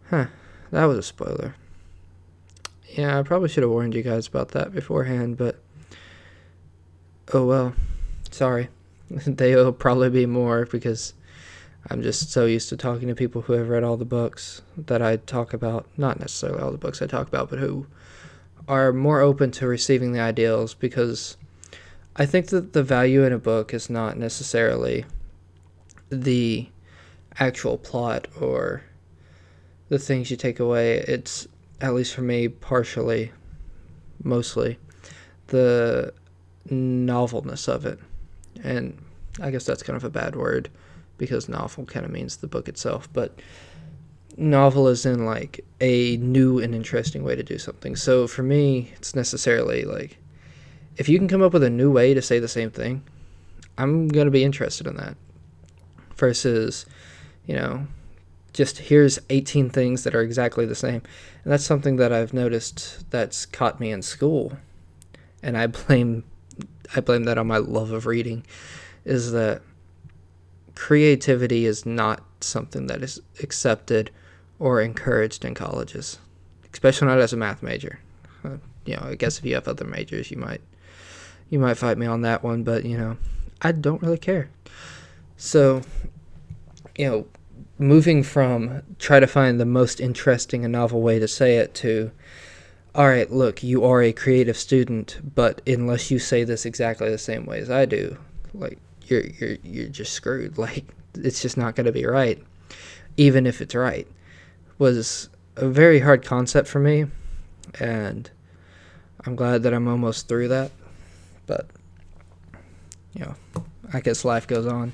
huh, 0.10 0.28
that 0.72 0.86
was 0.86 0.98
a 0.98 1.04
spoiler. 1.04 1.56
Yeah, 2.90 3.20
I 3.20 3.24
probably 3.24 3.50
should 3.50 3.64
have 3.64 3.72
warned 3.72 3.94
you 3.94 4.04
guys 4.04 4.28
about 4.28 4.50
that 4.50 4.74
beforehand, 4.74 5.38
but 5.38 5.60
oh 7.34 7.46
well, 7.46 7.74
sorry. 8.32 8.70
There'll 9.10 9.74
probably 9.74 10.10
be 10.10 10.26
more 10.26 10.66
because 10.66 11.14
I'm 11.90 12.02
just 12.02 12.32
so 12.32 12.46
used 12.46 12.70
to 12.70 12.78
talking 12.78 13.08
to 13.08 13.16
people 13.16 13.44
who 13.44 13.54
have 13.54 13.70
read 13.70 13.84
all 13.84 13.98
the 13.98 14.06
books 14.06 14.62
that 14.76 15.02
I 15.02 15.18
talk 15.18 15.54
about. 15.54 15.88
Not 15.98 16.20
necessarily 16.20 16.62
all 16.62 16.72
the 16.72 16.78
books 16.78 17.02
I 17.02 17.08
talk 17.08 17.28
about, 17.28 17.50
but 17.50 17.60
who 17.60 17.86
are 18.68 18.92
more 18.92 19.22
open 19.22 19.52
to 19.52 19.68
receiving 19.68 20.12
the 20.12 20.20
ideals 20.20 20.74
because 20.74 21.38
I 22.16 22.26
think 22.26 22.48
that 22.48 22.74
the 22.74 22.84
value 22.84 23.24
in 23.24 23.34
a 23.34 23.38
book 23.38 23.74
is 23.74 23.90
not 23.90 24.18
necessarily 24.18 25.06
the 26.10 26.70
actual 27.38 27.78
plot 27.78 28.28
or 28.40 28.82
the 29.90 30.00
things 30.00 30.32
you 30.32 30.38
take 30.38 30.60
away. 30.60 30.98
It's, 31.08 31.48
at 31.82 31.94
least 31.94 32.16
for 32.16 32.22
me, 32.22 32.48
partially, 32.48 33.32
mostly, 34.24 34.80
the 35.48 36.14
novelness 36.70 37.68
of 37.68 37.86
it 37.86 38.00
and 38.64 38.98
I 39.40 39.52
guess 39.52 39.66
that's 39.66 39.84
kind 39.84 39.98
of 39.98 40.04
a 40.04 40.10
bad 40.10 40.36
word 40.36 40.70
because 41.18 41.50
novel 41.50 41.86
kind 41.86 42.06
of 42.06 42.12
means 42.12 42.38
the 42.38 42.48
book 42.48 42.68
itself, 42.68 43.10
but 43.14 43.40
novel 44.38 44.88
is 44.88 45.06
in 45.06 45.26
like 45.26 45.64
a 45.80 46.18
new 46.18 46.60
and 46.60 46.76
interesting 46.76 47.24
way 47.24 47.36
to 47.36 47.44
do 47.44 47.58
something. 47.58 47.96
So 47.96 48.28
for 48.28 48.44
me, 48.44 48.92
it's 48.96 49.16
necessarily 49.16 49.84
like 49.84 50.18
if 50.98 51.10
you 51.10 51.18
can 51.18 51.28
come 51.28 51.42
up 51.42 51.54
with 51.54 51.64
a 51.64 51.70
new 51.70 51.92
way 51.92 52.14
to 52.14 52.22
say 52.22 52.40
the 52.40 52.48
same 52.48 52.72
thing, 52.72 53.04
I'm 53.78 54.08
going 54.08 54.26
to 54.26 54.32
be 54.32 54.44
interested 54.44 54.88
in 54.88 54.96
that. 54.98 55.18
Versus, 56.16 56.86
you 57.46 57.56
know, 57.56 57.88
just 58.54 58.78
here's 58.78 59.20
18 59.30 59.70
things 59.70 60.06
that 60.06 60.16
are 60.16 60.22
exactly 60.22 60.66
the 60.66 60.76
same. 60.76 61.02
And 61.44 61.52
that's 61.52 61.66
something 61.66 61.98
that 61.98 62.14
I've 62.14 62.34
noticed 62.34 63.10
that's 63.12 63.46
caught 63.46 63.82
me 63.82 63.92
in 63.92 64.02
school. 64.02 64.58
And 65.44 65.58
I 65.58 65.68
blame 65.68 66.24
I 66.96 67.02
blame 67.02 67.24
that 67.24 67.38
on 67.38 67.48
my 67.48 67.58
love 67.58 67.92
of 67.92 68.06
reading, 68.06 68.46
is 69.04 69.32
that 69.32 69.62
creativity 70.86 71.66
is 71.66 71.84
not 71.84 72.22
something 72.42 72.86
that 72.86 73.02
is 73.02 73.20
accepted 73.42 74.12
or 74.60 74.80
encouraged 74.80 75.44
in 75.44 75.56
colleges, 75.56 76.20
especially 76.72 77.08
not 77.08 77.18
as 77.18 77.34
a 77.34 77.38
math 77.38 77.64
major. 77.64 77.98
Uh, 78.44 78.58
you 78.86 78.96
know, 78.96 79.02
I 79.06 79.16
guess 79.16 79.40
if 79.40 79.46
you 79.46 79.56
have 79.56 79.68
other 79.68 79.84
majors, 79.84 80.30
you 80.30 80.38
might 80.38 80.62
you 81.50 81.58
might 81.58 81.80
fight 81.80 81.98
me 81.98 82.06
on 82.06 82.22
that 82.22 82.44
one, 82.44 82.62
but 82.62 82.86
you 82.86 83.00
know, 83.00 83.18
I 83.64 83.72
don't 83.72 84.00
really 84.04 84.20
care. 84.20 84.52
So, 85.38 85.82
you 86.96 87.10
know, 87.10 87.26
moving 87.80 88.22
from 88.22 88.84
try 89.00 89.20
to 89.20 89.26
find 89.26 89.60
the 89.60 89.66
most 89.66 90.00
interesting 90.00 90.64
and 90.64 90.72
novel 90.72 91.02
way 91.02 91.18
to 91.18 91.28
say 91.28 91.58
it 91.58 91.74
to 91.82 92.12
all 92.94 93.08
right, 93.08 93.32
look, 93.32 93.64
you 93.64 93.84
are 93.84 94.04
a 94.04 94.14
creative 94.14 94.56
student, 94.56 95.20
but 95.34 95.64
unless 95.66 96.12
you 96.12 96.20
say 96.20 96.44
this 96.44 96.64
exactly 96.64 97.10
the 97.10 97.18
same 97.18 97.48
way 97.48 97.58
as 97.58 97.72
I 97.72 97.86
do, 97.86 98.20
like 98.54 98.78
you're 99.10 99.26
you're 99.26 99.58
you're 99.64 99.90
just 99.90 100.14
screwed. 100.14 100.58
Like 100.66 100.86
it's 101.14 101.42
just 101.42 101.58
not 101.58 101.76
going 101.76 101.86
to 101.86 101.92
be 101.92 102.06
right, 102.06 102.42
even 103.18 103.48
if 103.48 103.62
it's 103.62 103.76
right. 103.76 104.08
Was 104.78 105.30
a 105.56 105.70
very 105.70 106.00
hard 106.00 106.26
concept 106.26 106.68
for 106.68 106.80
me, 106.80 107.06
and 107.80 108.30
I'm 109.26 109.36
glad 109.36 109.64
that 109.64 109.74
I'm 109.74 109.88
almost 109.88 110.28
through 110.28 110.50
that. 110.50 110.72
But 111.48 111.68
you 113.14 113.26
know, 113.26 113.36
I 113.94 114.02
guess 114.02 114.26
life 114.26 114.48
goes 114.48 114.68
on. 114.68 114.92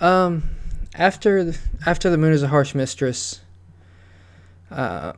Um, 0.00 0.42
after 0.94 1.44
the, 1.44 1.58
after 1.86 2.10
the 2.10 2.18
moon 2.18 2.32
is 2.32 2.42
a 2.42 2.48
harsh 2.48 2.74
mistress. 2.74 3.40
Uh, 4.70 5.12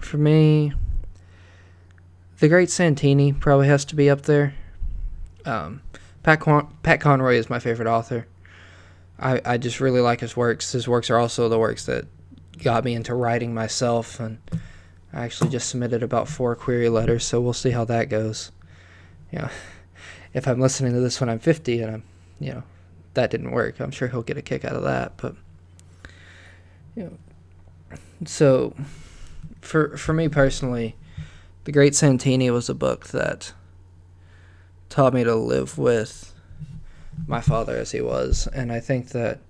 for 0.00 0.16
me, 0.18 0.72
the 2.38 2.48
Great 2.48 2.70
Santini 2.70 3.32
probably 3.32 3.68
has 3.68 3.84
to 3.86 3.94
be 3.94 4.10
up 4.10 4.22
there. 4.22 4.54
Um, 5.44 5.82
Pat, 6.26 6.40
Con- 6.40 6.66
Pat 6.82 7.00
Conroy 7.00 7.36
is 7.36 7.48
my 7.48 7.60
favorite 7.60 7.86
author. 7.86 8.26
I, 9.16 9.40
I 9.44 9.58
just 9.58 9.78
really 9.78 10.00
like 10.00 10.18
his 10.18 10.36
works. 10.36 10.72
His 10.72 10.88
works 10.88 11.08
are 11.08 11.18
also 11.18 11.48
the 11.48 11.56
works 11.56 11.86
that 11.86 12.06
got 12.64 12.84
me 12.84 12.94
into 12.94 13.14
writing 13.14 13.54
myself, 13.54 14.18
and 14.18 14.38
I 15.12 15.24
actually 15.24 15.50
just 15.50 15.68
submitted 15.68 16.02
about 16.02 16.26
four 16.26 16.56
query 16.56 16.88
letters, 16.88 17.24
so 17.24 17.40
we'll 17.40 17.52
see 17.52 17.70
how 17.70 17.84
that 17.84 18.08
goes. 18.08 18.50
You 19.30 19.38
know, 19.38 19.48
if 20.34 20.48
I'm 20.48 20.58
listening 20.58 20.94
to 20.94 21.00
this 21.00 21.20
when 21.20 21.30
I'm 21.30 21.38
50 21.38 21.80
and 21.80 21.94
I'm, 21.94 22.02
you 22.40 22.54
know, 22.54 22.62
that 23.14 23.30
didn't 23.30 23.52
work, 23.52 23.78
I'm 23.78 23.92
sure 23.92 24.08
he'll 24.08 24.22
get 24.22 24.36
a 24.36 24.42
kick 24.42 24.64
out 24.64 24.74
of 24.74 24.82
that. 24.82 25.16
But, 25.18 25.36
you 26.96 27.04
know, 27.04 27.98
so 28.24 28.74
for 29.60 29.96
for 29.96 30.12
me 30.12 30.26
personally, 30.28 30.96
The 31.62 31.72
Great 31.72 31.94
Santini 31.94 32.50
was 32.50 32.68
a 32.68 32.74
book 32.74 33.06
that 33.10 33.52
taught 34.88 35.14
me 35.14 35.24
to 35.24 35.34
live 35.34 35.78
with 35.78 36.32
my 37.26 37.40
father 37.40 37.76
as 37.76 37.92
he 37.92 38.00
was, 38.00 38.46
and 38.48 38.72
I 38.72 38.80
think 38.80 39.10
that 39.10 39.40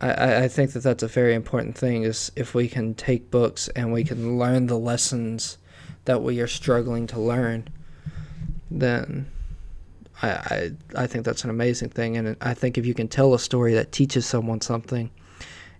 I, 0.00 0.44
I 0.44 0.48
think 0.48 0.72
that 0.72 0.82
that's 0.82 1.02
a 1.02 1.08
very 1.08 1.34
important 1.34 1.76
thing 1.76 2.02
is 2.02 2.32
if 2.34 2.54
we 2.54 2.68
can 2.68 2.94
take 2.94 3.30
books 3.30 3.68
and 3.68 3.92
we 3.92 4.04
can 4.04 4.38
learn 4.38 4.66
the 4.66 4.78
lessons 4.78 5.58
that 6.04 6.22
we 6.22 6.40
are 6.40 6.48
struggling 6.48 7.06
to 7.08 7.20
learn, 7.20 7.68
then 8.70 9.30
I, 10.22 10.28
I 10.28 10.70
I 10.94 11.06
think 11.06 11.24
that's 11.24 11.44
an 11.44 11.50
amazing 11.50 11.90
thing, 11.90 12.16
and 12.16 12.36
I 12.40 12.54
think 12.54 12.76
if 12.76 12.86
you 12.86 12.94
can 12.94 13.08
tell 13.08 13.34
a 13.34 13.38
story 13.38 13.74
that 13.74 13.92
teaches 13.92 14.26
someone 14.26 14.60
something, 14.60 15.10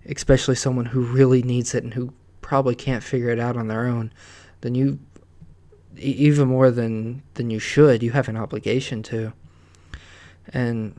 especially 0.06 0.54
someone 0.54 0.86
who 0.86 1.02
really 1.02 1.42
needs 1.42 1.74
it 1.74 1.84
and 1.84 1.94
who 1.94 2.12
probably 2.40 2.74
can't 2.74 3.02
figure 3.02 3.30
it 3.30 3.40
out 3.40 3.56
on 3.56 3.68
their 3.68 3.86
own, 3.86 4.12
then 4.60 4.74
you 4.74 4.98
even 5.98 6.48
more 6.48 6.70
than 6.70 7.22
than 7.34 7.50
you 7.50 7.58
should, 7.58 8.02
you 8.02 8.12
have 8.12 8.28
an 8.28 8.36
obligation 8.36 9.02
to. 9.04 9.32
And 10.52 10.98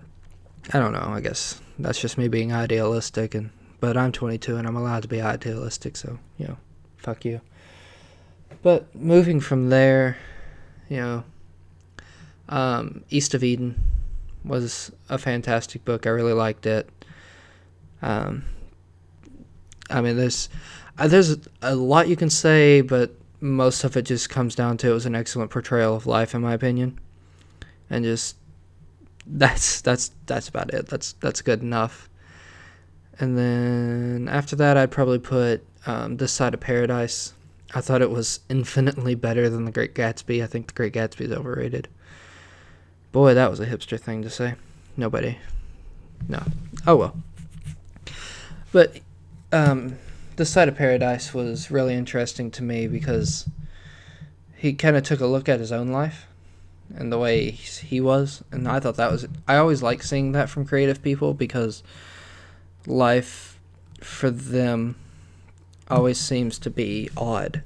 I 0.73 0.79
don't 0.79 0.93
know, 0.93 1.11
I 1.11 1.21
guess 1.21 1.59
that's 1.79 1.99
just 1.99 2.17
me 2.17 2.27
being 2.27 2.53
idealistic 2.53 3.33
and 3.33 3.49
but 3.79 3.95
I'm 3.95 4.11
22 4.11 4.57
and 4.57 4.67
I'm 4.67 4.75
allowed 4.75 5.03
to 5.03 5.07
be 5.07 5.21
idealistic, 5.21 5.95
so, 5.95 6.19
you 6.37 6.47
know, 6.47 6.57
fuck 6.97 7.23
you. 7.23 7.41
But 8.61 8.93
moving 8.93 9.39
from 9.39 9.69
there, 9.69 10.17
you 10.89 10.97
know, 10.97 11.23
um, 12.49 13.03
East 13.09 13.33
of 13.33 13.43
Eden 13.43 13.81
was 14.43 14.91
a 15.07 15.17
fantastic 15.17 15.85
book. 15.85 16.05
I 16.05 16.09
really 16.09 16.33
liked 16.33 16.65
it. 16.65 16.89
Um, 18.01 18.43
I 19.89 20.01
mean, 20.01 20.17
there's 20.17 20.49
uh, 20.97 21.07
there's 21.07 21.37
a 21.61 21.75
lot 21.75 22.07
you 22.07 22.15
can 22.15 22.29
say, 22.29 22.81
but 22.81 23.11
most 23.41 23.83
of 23.83 23.95
it 23.95 24.03
just 24.03 24.29
comes 24.29 24.55
down 24.55 24.77
to 24.77 24.89
it 24.89 24.93
was 24.93 25.05
an 25.05 25.15
excellent 25.15 25.51
portrayal 25.51 25.95
of 25.95 26.05
life, 26.05 26.33
in 26.33 26.41
my 26.41 26.53
opinion, 26.53 26.99
and 27.89 28.03
just 28.03 28.35
that's 29.27 29.81
that's 29.81 30.11
that's 30.25 30.49
about 30.49 30.73
it. 30.73 30.87
That's 30.87 31.13
that's 31.13 31.41
good 31.41 31.61
enough. 31.61 32.09
And 33.19 33.37
then 33.37 34.29
after 34.29 34.55
that, 34.55 34.77
I'd 34.77 34.91
probably 34.91 35.19
put 35.19 35.65
um, 35.85 36.17
This 36.17 36.31
Side 36.31 36.53
of 36.53 36.61
Paradise. 36.61 37.33
I 37.75 37.81
thought 37.81 38.01
it 38.01 38.09
was 38.09 38.39
infinitely 38.49 39.13
better 39.13 39.49
than 39.49 39.65
The 39.65 39.71
Great 39.71 39.93
Gatsby. 39.93 40.41
I 40.41 40.47
think 40.47 40.67
The 40.67 40.73
Great 40.73 40.93
Gatsby 40.93 41.21
is 41.21 41.31
overrated. 41.31 41.89
Boy, 43.11 43.33
that 43.33 43.49
was 43.49 43.59
a 43.59 43.65
hipster 43.65 43.99
thing 43.99 44.21
to 44.21 44.29
say. 44.29 44.55
Nobody. 44.95 45.37
No. 46.27 46.41
Oh 46.87 46.95
well. 46.95 47.15
But 48.71 48.99
um, 49.51 49.97
This 50.39 50.51
Side 50.51 50.69
of 50.69 50.77
Paradise 50.77 51.33
was 51.33 51.69
really 51.69 51.95
interesting 51.95 52.49
to 52.51 52.63
me 52.63 52.87
because 52.87 53.49
he 54.55 54.71
kind 54.71 54.95
of 54.95 55.03
took 55.03 55.19
a 55.19 55.25
look 55.25 55.49
at 55.49 55.59
his 55.59 55.73
own 55.73 55.89
life 55.89 56.27
and 56.95 57.11
the 57.11 57.17
way 57.17 57.51
he 57.51 57.99
was, 57.99 58.41
and 58.49 58.65
I 58.65 58.79
thought 58.79 58.95
that 58.95 59.11
was. 59.11 59.27
I 59.49 59.57
always 59.57 59.83
like 59.83 60.01
seeing 60.01 60.31
that 60.31 60.49
from 60.49 60.65
creative 60.65 61.03
people 61.03 61.33
because 61.33 61.83
life 62.87 63.59
for 63.99 64.31
them 64.31 64.95
always 65.89 66.17
seems 66.17 66.57
to 66.59 66.69
be 66.69 67.09
odd. 67.17 67.61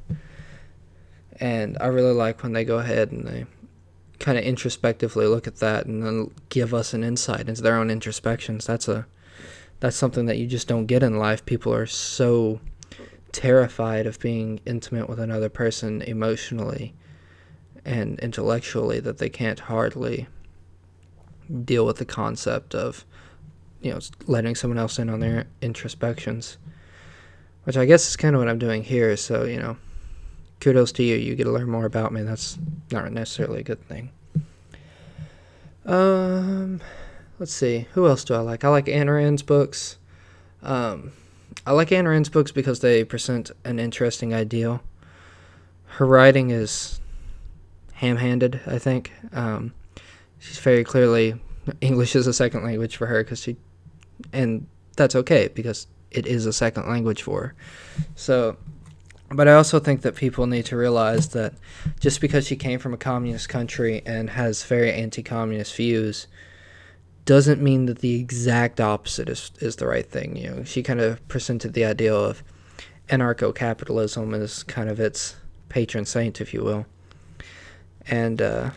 And 1.39 1.77
I 1.80 1.86
really 1.86 2.13
like 2.13 2.42
when 2.42 2.53
they 2.53 2.65
go 2.65 2.80
ahead 2.80 3.12
and 3.12 3.27
they 3.27 3.46
kind 4.18 4.36
of 4.36 4.44
introspectively 4.44 5.27
look 5.27 5.46
at 5.46 5.58
that 5.58 5.86
and 5.86 6.03
then 6.03 6.32
give 6.50 6.74
us 6.74 6.96
an 6.96 7.03
insight 7.03 7.48
into 7.48 7.62
their 7.62 7.75
own 7.75 7.92
introspections. 7.92 8.65
That's 8.65 8.88
a 8.88 9.06
that's 9.84 9.98
something 9.98 10.28
that 10.28 10.38
you 10.38 10.48
just 10.48 10.70
don't 10.70 10.86
get 10.86 11.04
in 11.04 11.20
life. 11.20 11.46
People 11.46 11.74
are 11.74 11.86
so 11.86 12.62
terrified 13.34 14.08
of 14.08 14.18
being 14.18 14.62
intimate 14.66 15.10
with 15.10 15.20
another 15.20 15.50
person 15.50 16.02
emotionally 16.04 16.94
and 17.84 18.18
intellectually 18.22 19.02
that 19.02 19.18
they 19.18 19.28
can't 19.28 19.60
hardly 19.60 20.25
deal 21.66 21.86
with 21.86 21.98
the 21.98 22.06
concept 22.06 22.74
of 22.74 23.04
you 23.82 23.92
know 23.92 24.00
letting 24.25 24.56
someone 24.56 24.78
else 24.78 24.98
in 25.00 25.10
on 25.10 25.20
their 25.20 25.46
introspections 25.62 26.58
which 27.66 27.75
i 27.75 27.84
guess 27.84 28.08
is 28.08 28.16
kind 28.16 28.36
of 28.36 28.40
what 28.40 28.48
i'm 28.48 28.60
doing 28.60 28.84
here. 28.84 29.18
So 29.18 29.44
you 29.44 29.58
know 29.58 29.75
kudos 30.62 30.94
to 30.94 31.04
you. 31.04 31.18
You 31.18 31.36
get 31.36 31.44
to 31.44 31.52
learn 31.52 31.70
more 31.70 31.86
about 31.86 32.13
me. 32.13 32.22
That's 32.22 32.58
not 32.90 33.12
necessarily 33.12 33.60
a 33.60 33.63
good 33.63 33.86
thing. 33.86 34.12
Um 35.86 36.80
let's 37.40 37.54
see 37.54 37.88
who 37.94 38.08
else 38.08 38.24
do 38.24 38.34
i 38.34 38.40
like? 38.40 38.63
I 38.63 38.70
like 38.70 38.86
Ayn 38.86 39.13
Rand's 39.13 39.44
books. 39.44 39.98
Um 40.62 41.12
i 41.66 41.72
like 41.72 41.90
Ayn 41.90 42.08
Rand's 42.08 42.30
books 42.30 42.52
because 42.52 42.80
they 42.80 43.04
present 43.04 43.52
an 43.63 43.80
interesting 43.80 44.34
ideal. 44.34 44.82
Her 45.86 46.06
writing 46.06 46.50
is 46.50 47.00
ham-handed 47.94 48.62
i 48.66 48.78
think. 48.80 49.12
Um 49.34 49.74
she's 50.40 50.60
very 50.60 50.84
clearly 50.84 51.40
english 51.80 52.16
is 52.16 52.28
a 52.28 52.34
second 52.34 52.63
language 52.63 52.98
for 52.98 53.08
her 53.08 53.24
because 53.24 53.40
she 53.40 53.56
and 54.34 54.68
that's 54.96 55.16
okay 55.16 55.48
because 55.48 55.88
it 56.12 56.28
is 56.28 56.46
a 56.46 56.54
second 56.54 56.88
language 56.88 57.24
for 57.24 57.42
her. 57.42 57.56
So, 58.16 58.58
but 59.30 59.48
I 59.48 59.54
also 59.54 59.80
think 59.80 60.02
that 60.02 60.16
people 60.16 60.48
need 60.48 60.66
to 60.66 60.78
realize 60.78 61.30
that 61.30 61.54
just 62.00 62.22
because 62.22 62.46
she 62.46 62.56
came 62.56 62.80
from 62.80 62.94
a 62.94 62.98
communist 62.98 63.50
country 63.50 64.02
and 64.06 64.30
has 64.30 64.63
very 64.63 64.94
anti-communist 64.94 65.75
views 65.75 66.28
doesn't 67.25 67.62
mean 67.62 67.86
that 67.86 68.00
the 68.00 68.20
exact 68.20 68.82
opposite 68.82 69.30
is, 69.30 69.51
is 69.60 69.77
the 69.77 69.88
right 69.88 70.10
thing. 70.10 70.36
You 70.36 70.50
know, 70.50 70.63
she 70.63 70.84
kind 70.84 71.00
of 71.00 71.25
presented 71.27 71.74
the 71.74 71.86
idea 71.86 72.13
of 72.13 72.44
anarcho-capitalism 73.10 74.34
as 74.34 74.63
kind 74.63 74.89
of 74.89 75.00
its 75.00 75.36
patron 75.70 76.06
saint, 76.06 76.42
if 76.42 76.53
you 76.53 76.63
will. 76.63 76.86
And 78.08 78.42
uh, 78.42 78.72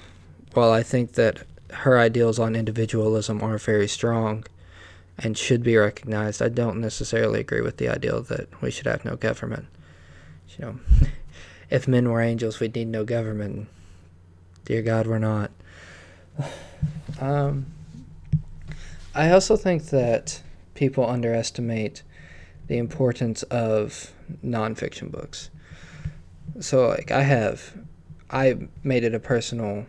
while 0.55 0.73
I 0.73 0.83
think 0.83 1.13
that 1.13 1.45
her 1.71 1.99
ideals 1.99 2.39
on 2.39 2.55
individualism 2.55 3.43
are 3.43 3.59
very 3.59 3.89
strong, 3.89 4.45
and 5.19 5.37
should 5.37 5.63
be 5.63 5.77
recognized. 5.77 6.43
I 6.43 6.49
don't 6.49 6.81
necessarily 6.81 7.41
agree 7.41 7.61
with 7.61 7.79
the 7.79 7.89
ideal 7.89 8.23
that 8.23 8.49
we 8.61 8.71
should 8.71 8.87
have 8.87 9.05
no 9.05 9.17
government. 9.17 9.67
You 10.59 10.65
know, 10.65 10.81
if 11.71 11.89
men 11.89 12.11
were 12.11 12.21
angels, 12.21 12.61
we'd 12.61 12.75
need 12.75 12.89
no 12.89 13.05
government. 13.05 13.69
Dear 14.65 14.83
God, 14.83 15.07
we're 15.07 15.19
not. 15.19 15.51
Um, 17.21 17.67
I 19.17 19.31
also 19.31 19.57
think 19.57 19.87
that 19.87 20.43
people 20.75 21.09
underestimate 21.09 22.03
the 22.67 22.77
importance 22.77 23.43
of 23.45 24.13
nonfiction 24.45 25.11
books. 25.11 25.49
So, 26.61 26.89
like, 26.89 27.11
I 27.11 27.23
have, 27.23 27.75
I 28.31 28.69
made 28.85 29.05
it 29.05 29.15
a 29.15 29.19
personal 29.19 29.87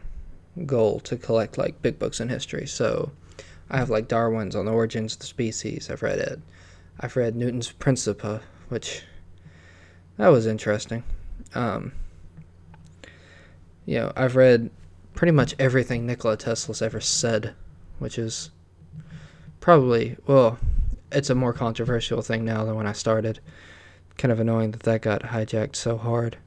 goal 0.66 1.02
to 1.02 1.18
collect 1.18 1.58
like 1.58 1.82
big 1.82 2.00
books 2.00 2.22
in 2.22 2.30
history. 2.30 2.66
So, 2.68 3.12
I 3.70 3.78
have 3.78 3.90
like 3.90 4.08
Darwin's 4.08 4.56
on 4.56 4.66
the 4.66 4.72
origins 4.72 5.14
of 5.14 5.20
the 5.20 5.26
species. 5.26 5.90
I've 5.92 6.04
read 6.04 6.20
it. 6.20 6.40
I've 7.02 7.18
read 7.18 7.36
Newton's 7.36 7.70
Principia, 7.70 8.42
which 8.70 9.04
that 10.16 10.30
was 10.30 10.48
interesting. 10.48 11.04
Um, 11.54 11.92
you 13.86 13.96
know, 13.96 14.14
I've 14.16 14.38
read 14.38 14.70
pretty 15.16 15.32
much 15.32 15.54
everything 15.60 16.06
Nikola 16.06 16.38
Tesla's 16.38 16.82
ever 16.82 17.02
said, 17.02 17.56
which 18.00 18.18
is 18.18 18.52
probably 19.68 20.16
well, 20.26 20.58
it's 21.12 21.30
a 21.30 21.36
more 21.36 21.52
controversial 21.52 22.22
thing 22.22 22.46
now 22.46 22.64
than 22.64 22.76
when 22.76 22.88
I 22.88 22.94
started. 22.94 23.42
Kind 24.18 24.32
of 24.32 24.40
annoying 24.40 24.72
that 24.72 24.84
that 24.84 25.02
got 25.02 25.24
hijacked 25.24 25.76
so 25.76 25.98
hard. 25.98 26.38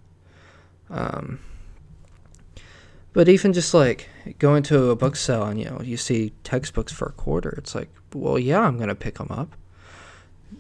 Um, 0.88 1.38
but 3.12 3.28
even 3.28 3.52
just 3.52 3.74
like 3.74 4.08
going 4.38 4.62
to 4.62 4.88
a 4.88 4.96
book 4.96 5.16
sale 5.16 5.42
and 5.42 5.58
you 5.58 5.66
know 5.66 5.82
you 5.82 5.98
see 5.98 6.32
textbooks 6.44 6.94
for 6.94 7.08
a 7.08 7.12
quarter, 7.12 7.50
it's 7.58 7.74
like, 7.74 7.90
well, 8.14 8.38
yeah, 8.38 8.60
I'm 8.60 8.78
gonna 8.78 8.94
pick 8.94 9.18
them 9.18 9.28
up. 9.30 9.54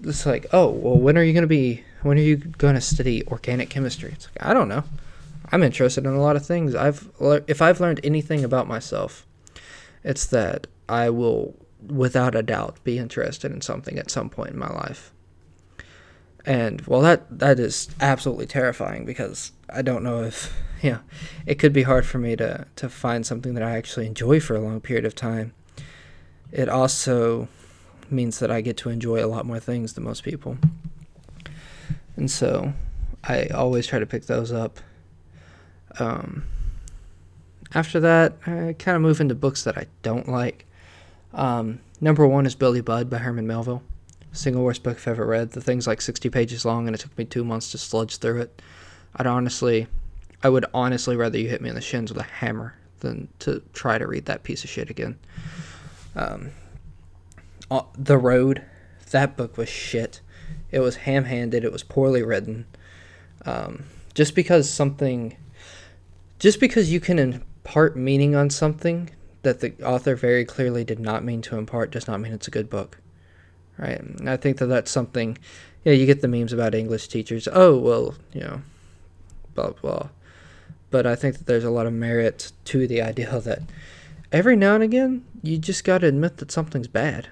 It's 0.02 0.26
like, 0.26 0.44
oh, 0.52 0.68
well, 0.68 0.98
when 0.98 1.16
are 1.16 1.22
you 1.22 1.32
gonna 1.32 1.46
be? 1.46 1.82
When 2.02 2.18
are 2.18 2.20
you 2.20 2.36
gonna 2.36 2.82
study 2.82 3.26
organic 3.28 3.70
chemistry? 3.70 4.12
It's 4.12 4.26
like 4.26 4.46
I 4.46 4.52
don't 4.52 4.68
know. 4.68 4.84
I'm 5.50 5.62
interested 5.62 6.04
in 6.04 6.12
a 6.12 6.20
lot 6.20 6.36
of 6.36 6.44
things. 6.44 6.74
I've 6.74 7.08
if 7.46 7.62
I've 7.62 7.80
learned 7.80 8.00
anything 8.04 8.44
about 8.44 8.68
myself, 8.68 9.26
it's 10.04 10.26
that 10.26 10.66
I 10.90 11.08
will, 11.08 11.54
without 11.86 12.34
a 12.34 12.42
doubt, 12.42 12.82
be 12.84 12.98
interested 12.98 13.52
in 13.52 13.60
something 13.60 13.98
at 13.98 14.10
some 14.10 14.28
point 14.28 14.50
in 14.50 14.58
my 14.58 14.72
life. 14.72 15.12
And 16.46 16.80
well, 16.82 17.00
that 17.02 17.38
that 17.38 17.58
is 17.58 17.88
absolutely 18.00 18.46
terrifying 18.46 19.04
because 19.04 19.52
I 19.68 19.82
don't 19.82 20.02
know 20.02 20.22
if 20.22 20.52
yeah, 20.82 20.98
it 21.46 21.56
could 21.56 21.72
be 21.72 21.82
hard 21.82 22.06
for 22.06 22.18
me 22.18 22.36
to 22.36 22.66
to 22.76 22.88
find 22.88 23.26
something 23.26 23.54
that 23.54 23.62
I 23.62 23.76
actually 23.76 24.06
enjoy 24.06 24.40
for 24.40 24.56
a 24.56 24.60
long 24.60 24.80
period 24.80 25.04
of 25.04 25.14
time. 25.14 25.52
It 26.52 26.68
also 26.68 27.48
means 28.10 28.38
that 28.40 28.50
I 28.50 28.60
get 28.60 28.76
to 28.78 28.90
enjoy 28.90 29.24
a 29.24 29.28
lot 29.28 29.46
more 29.46 29.60
things 29.60 29.92
than 29.92 30.04
most 30.04 30.24
people. 30.24 30.58
And 32.16 32.30
so 32.30 32.72
I 33.22 33.46
always 33.46 33.86
try 33.86 33.98
to 33.98 34.06
pick 34.06 34.26
those 34.26 34.50
up. 34.50 34.80
Um, 35.98 36.44
after 37.72 38.00
that, 38.00 38.34
I 38.46 38.74
kind 38.78 38.96
of 38.96 39.02
move 39.02 39.20
into 39.20 39.34
books 39.34 39.62
that 39.64 39.78
I 39.78 39.86
don't 40.02 40.28
like. 40.28 40.66
Um, 41.32 41.80
number 42.00 42.26
one 42.26 42.46
is 42.46 42.54
Billy 42.54 42.80
Budd 42.80 43.08
by 43.10 43.18
Herman 43.18 43.46
Melville. 43.46 43.82
Single 44.32 44.62
worst 44.62 44.82
book 44.82 44.96
I've 44.96 45.08
ever 45.08 45.26
read. 45.26 45.52
The 45.52 45.60
thing's 45.60 45.86
like 45.86 46.00
60 46.00 46.30
pages 46.30 46.64
long, 46.64 46.86
and 46.86 46.94
it 46.94 46.98
took 46.98 47.16
me 47.18 47.24
two 47.24 47.44
months 47.44 47.70
to 47.72 47.78
sludge 47.78 48.18
through 48.18 48.42
it. 48.42 48.62
I'd 49.16 49.26
honestly 49.26 49.88
I 50.42 50.48
would 50.48 50.64
honestly 50.72 51.16
rather 51.16 51.38
you 51.38 51.48
hit 51.48 51.60
me 51.60 51.68
in 51.68 51.74
the 51.74 51.80
shins 51.80 52.12
with 52.12 52.20
a 52.20 52.26
hammer 52.26 52.74
than 53.00 53.28
to 53.40 53.62
try 53.72 53.98
to 53.98 54.06
read 54.06 54.24
that 54.26 54.42
piece 54.42 54.64
of 54.64 54.70
shit 54.70 54.90
again. 54.90 55.18
Um, 56.16 56.50
uh, 57.70 57.82
the 57.96 58.18
Road, 58.18 58.64
that 59.10 59.36
book 59.36 59.56
was 59.56 59.68
shit. 59.68 60.20
It 60.70 60.80
was 60.80 60.96
ham 60.96 61.24
handed, 61.24 61.64
it 61.64 61.72
was 61.72 61.82
poorly 61.82 62.22
written. 62.22 62.66
Um, 63.44 63.84
just 64.14 64.34
because 64.34 64.68
something, 64.68 65.36
just 66.38 66.58
because 66.58 66.92
you 66.92 67.00
can 67.00 67.18
impart 67.18 67.96
meaning 67.96 68.34
on 68.34 68.50
something 68.50 69.10
that 69.42 69.60
the 69.60 69.74
author 69.82 70.14
very 70.14 70.44
clearly 70.44 70.84
did 70.84 71.00
not 71.00 71.24
mean 71.24 71.42
to 71.42 71.56
impart 71.56 71.90
does 71.90 72.06
not 72.06 72.20
mean 72.20 72.32
it's 72.32 72.48
a 72.48 72.52
good 72.52 72.68
book. 72.68 72.98
right? 73.78 74.00
And 74.00 74.28
I 74.28 74.36
think 74.36 74.58
that 74.58 74.66
that's 74.66 74.90
something. 74.90 75.38
Yeah, 75.84 75.92
you 75.94 76.06
get 76.06 76.20
the 76.20 76.28
memes 76.28 76.52
about 76.52 76.74
English 76.74 77.08
teachers. 77.08 77.48
Oh 77.50 77.78
well, 77.78 78.14
you 78.32 78.40
know, 78.40 78.62
blah 79.54 79.70
blah. 79.70 80.08
But 80.90 81.06
I 81.06 81.14
think 81.14 81.38
that 81.38 81.46
there's 81.46 81.64
a 81.64 81.70
lot 81.70 81.86
of 81.86 81.92
merit 81.92 82.52
to 82.66 82.86
the 82.86 83.00
idea 83.00 83.38
that 83.44 83.62
every 84.32 84.56
now 84.56 84.74
and 84.74 84.84
again 84.84 85.24
you 85.42 85.58
just 85.58 85.84
got 85.84 85.98
to 85.98 86.06
admit 86.06 86.36
that 86.38 86.50
something's 86.50 86.88
bad. 86.88 87.28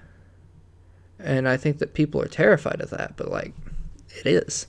And 1.19 1.47
I 1.49 1.57
think 1.57 1.79
that 1.79 1.93
people 1.93 2.21
are 2.21 2.27
terrified 2.27 2.79
of 2.81 2.89
that, 2.91 3.17
but 3.17 3.29
like, 3.29 3.53
it 4.17 4.25
is. 4.25 4.67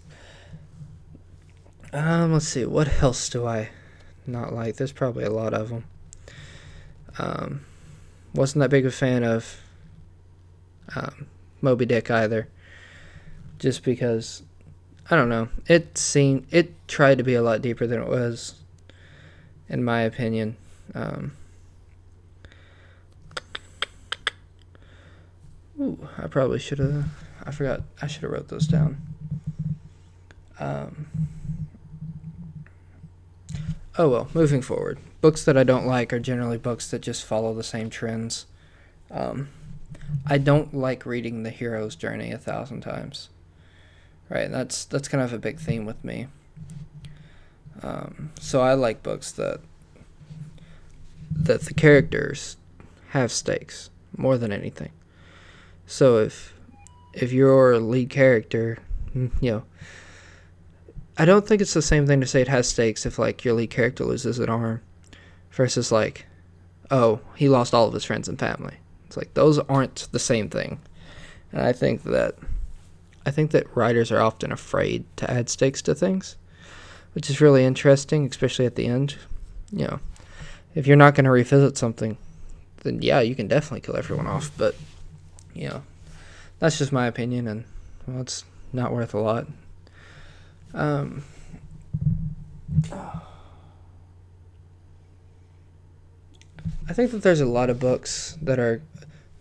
Um, 1.92 2.32
let's 2.32 2.48
see, 2.48 2.64
what 2.64 3.02
else 3.02 3.28
do 3.28 3.46
I 3.46 3.70
not 4.26 4.52
like? 4.52 4.76
There's 4.76 4.92
probably 4.92 5.24
a 5.24 5.30
lot 5.30 5.54
of 5.54 5.68
them. 5.68 5.84
Um, 7.18 7.64
wasn't 8.34 8.60
that 8.60 8.70
big 8.70 8.86
of 8.86 8.92
a 8.92 8.96
fan 8.96 9.24
of 9.24 9.60
um, 10.94 11.26
Moby 11.60 11.86
Dick 11.86 12.10
either. 12.10 12.48
Just 13.58 13.84
because, 13.84 14.42
I 15.10 15.16
don't 15.16 15.28
know, 15.28 15.48
it 15.66 15.98
seemed 15.98 16.46
it 16.50 16.72
tried 16.88 17.18
to 17.18 17.24
be 17.24 17.34
a 17.34 17.42
lot 17.42 17.60
deeper 17.60 17.86
than 17.86 18.00
it 18.00 18.08
was, 18.08 18.54
in 19.68 19.84
my 19.84 20.00
opinion. 20.00 20.56
Um, 20.94 21.32
ooh, 25.78 26.08
I 26.16 26.26
probably 26.26 26.58
should 26.58 26.78
have. 26.78 27.04
I 27.44 27.50
forgot. 27.50 27.82
I 28.00 28.06
should 28.06 28.22
have 28.22 28.30
wrote 28.30 28.48
those 28.48 28.66
down. 28.66 28.98
Um, 30.58 31.06
oh 34.00 34.08
well, 34.08 34.28
moving 34.32 34.62
forward. 34.62 34.98
Books 35.20 35.44
that 35.44 35.58
I 35.58 35.62
don't 35.62 35.86
like 35.86 36.10
are 36.12 36.18
generally 36.18 36.56
books 36.56 36.90
that 36.90 37.02
just 37.02 37.22
follow 37.22 37.52
the 37.52 37.62
same 37.62 37.90
trends. 37.90 38.46
Um, 39.10 39.50
I 40.26 40.38
don't 40.38 40.72
like 40.72 41.04
reading 41.04 41.42
the 41.42 41.50
hero's 41.50 41.96
journey 41.96 42.32
a 42.32 42.38
thousand 42.38 42.80
times. 42.80 43.28
Right, 44.30 44.50
that's 44.50 44.86
that's 44.86 45.08
kind 45.08 45.22
of 45.22 45.34
a 45.34 45.38
big 45.38 45.58
theme 45.58 45.84
with 45.84 46.02
me. 46.02 46.28
Um, 47.82 48.30
so 48.40 48.62
I 48.62 48.72
like 48.72 49.02
books 49.02 49.32
that 49.32 49.60
that 51.32 51.62
the 51.62 51.74
characters 51.74 52.56
have 53.10 53.30
stakes 53.30 53.90
more 54.16 54.38
than 54.38 54.50
anything. 54.50 54.92
So 55.86 56.18
if 56.18 56.54
if 57.12 57.32
your 57.32 57.78
lead 57.78 58.08
character, 58.08 58.78
you 59.14 59.30
know, 59.42 59.62
I 61.18 61.24
don't 61.24 61.46
think 61.46 61.60
it's 61.60 61.74
the 61.74 61.82
same 61.82 62.06
thing 62.06 62.20
to 62.20 62.26
say 62.26 62.40
it 62.40 62.48
has 62.48 62.68
stakes 62.68 63.04
if 63.04 63.18
like 63.18 63.44
your 63.44 63.54
lead 63.54 63.70
character 63.70 64.04
loses 64.04 64.38
an 64.38 64.48
arm 64.48 64.80
versus 65.52 65.92
like, 65.92 66.26
oh, 66.90 67.20
he 67.36 67.48
lost 67.48 67.74
all 67.74 67.86
of 67.86 67.94
his 67.94 68.04
friends 68.04 68.28
and 68.28 68.38
family. 68.38 68.74
It's 69.06 69.16
like 69.16 69.34
those 69.34 69.58
aren't 69.58 70.08
the 70.12 70.18
same 70.18 70.48
thing. 70.48 70.80
And 71.52 71.62
I 71.62 71.72
think 71.72 72.04
that 72.04 72.36
I 73.26 73.30
think 73.30 73.50
that 73.50 73.76
writers 73.76 74.10
are 74.10 74.20
often 74.20 74.52
afraid 74.52 75.04
to 75.16 75.30
add 75.30 75.50
stakes 75.50 75.82
to 75.82 75.94
things, 75.94 76.36
which 77.12 77.28
is 77.28 77.40
really 77.40 77.64
interesting, 77.64 78.26
especially 78.26 78.66
at 78.66 78.76
the 78.76 78.86
end. 78.86 79.16
You 79.72 79.86
know, 79.86 80.00
if 80.74 80.86
you're 80.86 80.96
not 80.96 81.14
going 81.14 81.24
to 81.24 81.30
revisit 81.30 81.76
something, 81.76 82.16
then 82.82 83.02
yeah, 83.02 83.20
you 83.20 83.34
can 83.34 83.48
definitely 83.48 83.80
kill 83.80 83.96
everyone 83.96 84.26
off, 84.26 84.50
but 84.56 84.74
you 85.54 85.68
know, 85.68 85.82
that's 86.60 86.78
just 86.78 86.92
my 86.92 87.06
opinion 87.06 87.46
and 87.46 87.64
well, 88.06 88.20
it's 88.20 88.44
not 88.72 88.92
worth 88.92 89.14
a 89.14 89.18
lot. 89.18 89.46
Um 90.74 91.22
I 96.90 96.92
think 96.92 97.12
that 97.12 97.22
there's 97.22 97.40
a 97.40 97.46
lot 97.46 97.70
of 97.70 97.78
books 97.78 98.36
that 98.42 98.58
are 98.58 98.82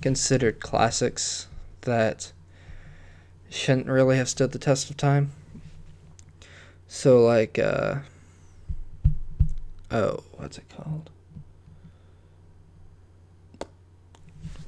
considered 0.01 0.59
classics 0.59 1.47
that 1.81 2.31
shouldn't 3.49 3.87
really 3.87 4.17
have 4.17 4.29
stood 4.29 4.51
the 4.51 4.59
test 4.59 4.89
of 4.91 4.97
time. 4.97 5.31
So, 6.87 7.23
like, 7.25 7.57
uh, 7.57 7.99
oh, 9.89 10.23
what's 10.33 10.59
it 10.59 10.69
called? 10.69 11.09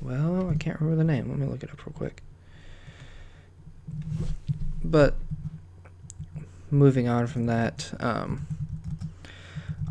Well, 0.01 0.49
I 0.49 0.55
can't 0.55 0.79
remember 0.79 0.97
the 0.97 1.03
name. 1.03 1.29
Let 1.29 1.37
me 1.37 1.45
look 1.45 1.63
it 1.63 1.69
up 1.71 1.85
real 1.85 1.93
quick. 1.93 2.23
But 4.83 5.15
moving 6.71 7.07
on 7.07 7.27
from 7.27 7.45
that, 7.47 7.93
um, 7.99 8.47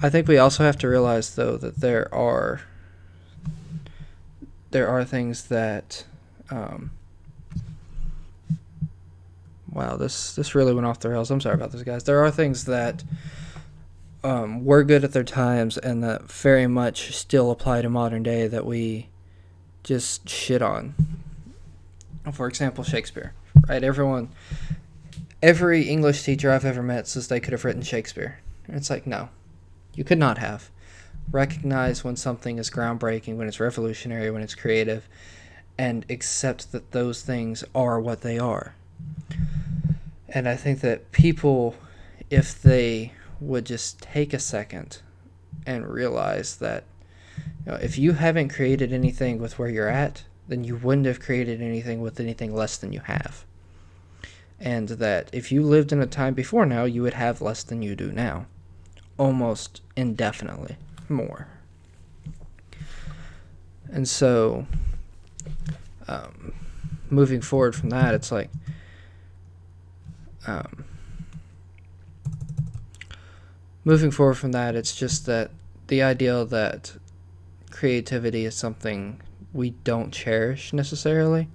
I 0.03 0.09
think 0.09 0.27
we 0.27 0.39
also 0.39 0.65
have 0.65 0.79
to 0.79 0.89
realize, 0.89 1.35
though, 1.35 1.57
that 1.57 1.81
there 1.81 2.13
are 2.15 2.63
there 4.71 4.89
are 4.89 5.05
things 5.05 5.49
that 5.49 6.05
um, 6.49 6.93
wow 9.71 9.97
this 9.97 10.35
this 10.37 10.55
really 10.55 10.73
went 10.73 10.87
off 10.87 11.01
the 11.01 11.11
rails. 11.11 11.31
I'm 11.31 11.41
sorry 11.41 11.55
about 11.55 11.73
this 11.73 11.83
guys. 11.83 12.05
There 12.05 12.25
are 12.25 12.31
things 12.31 12.65
that 12.67 13.05
um, 14.23 14.65
were 14.65 14.85
good 14.85 15.05
at 15.05 15.13
their 15.13 15.25
times 15.25 15.77
and 15.77 16.03
that 16.05 16.23
very 16.31 16.67
much 16.67 17.17
still 17.17 17.51
apply 17.51 17.83
to 17.83 17.91
modern 17.91 18.23
day 18.23 18.47
that 18.47 18.65
we 18.65 19.09
just 19.83 20.29
shit 20.29 20.63
on. 20.63 20.95
For 22.33 22.47
example 22.47 22.85
shakespeare 22.85 23.35
right? 23.69 23.83
Everyone 23.83 24.29
every 25.43 25.89
english 25.89 26.23
teacher 26.23 26.51
i've 26.51 26.65
ever 26.65 26.83
met 26.83 27.07
says 27.07 27.29
they 27.29 27.41
could 27.41 27.53
have 27.53 27.65
written 27.65 27.83
shakespeare 27.83 28.41
and 28.67 28.77
it's 28.77 28.91
like 28.91 29.07
no 29.07 29.29
you 29.95 30.05
could 30.05 30.19
not 30.19 30.39
have 30.39 30.71
recognize 31.31 32.03
when 32.03 32.17
something 32.17 32.59
is 32.59 32.71
groundbreaking, 32.71 33.37
when 33.37 33.49
it's 33.49 33.61
revolutionary, 33.61 34.31
when 34.31 34.43
it's 34.43 34.55
creative, 34.55 35.09
and 35.79 36.05
accept 36.11 36.73
that 36.73 36.93
those 36.93 37.23
things 37.23 37.65
are 37.75 38.01
what 38.01 38.23
they 38.23 38.39
are. 38.39 38.75
And 40.29 40.49
I 40.49 40.57
think 40.57 40.81
that 40.81 41.13
people, 41.13 41.77
if 42.29 42.61
they 42.61 43.13
would 43.41 43.67
just 43.67 44.01
take 44.01 44.33
a 44.33 44.39
second 44.39 45.01
and 45.67 45.87
realize 45.87 46.57
that 46.57 46.85
you 47.65 47.73
know, 47.73 47.79
if 47.79 47.99
you 47.99 48.13
haven't 48.13 48.51
created 48.51 48.93
anything 48.93 49.39
with 49.39 49.59
where 49.59 49.69
you're 49.69 49.89
at, 49.89 50.25
then 50.49 50.65
you 50.65 50.77
wouldn't 50.77 51.07
have 51.07 51.21
created 51.21 51.63
anything 51.63 52.01
with 52.01 52.21
anything 52.21 52.55
less 52.55 52.77
than 52.77 52.93
you 52.93 53.01
have. 53.01 53.45
And 54.61 54.91
that 54.91 55.31
if 55.33 55.51
you 55.51 55.63
lived 55.63 55.91
in 55.91 56.01
a 56.01 56.07
time 56.07 56.35
before 56.35 56.67
now, 56.67 56.85
you 56.85 57.03
would 57.03 57.15
have 57.15 57.41
less 57.41 57.63
than 57.63 57.81
you 57.81 57.97
do 57.97 58.13
now, 58.13 58.47
almost 59.19 59.81
indefinitely 59.97 60.77
more. 61.09 61.49
And 63.91 64.07
so, 64.07 64.67
um, 66.07 66.53
moving 67.09 67.41
forward 67.41 67.75
from 67.75 67.91
that, 67.91 68.15
it's 68.15 68.31
like, 68.31 68.51
um, 70.47 70.85
moving 73.85 74.11
forward 74.11 74.35
from 74.35 74.53
that, 74.53 74.75
it's 74.75 74.95
just 74.95 75.27
that 75.27 75.51
the 75.89 76.03
idea 76.03 76.45
that 76.45 76.93
creativity 77.71 78.45
is 78.45 78.55
something 78.55 79.21
we 79.53 79.71
don't 79.71 80.13
cherish 80.13 80.73
necessarily 80.73 81.49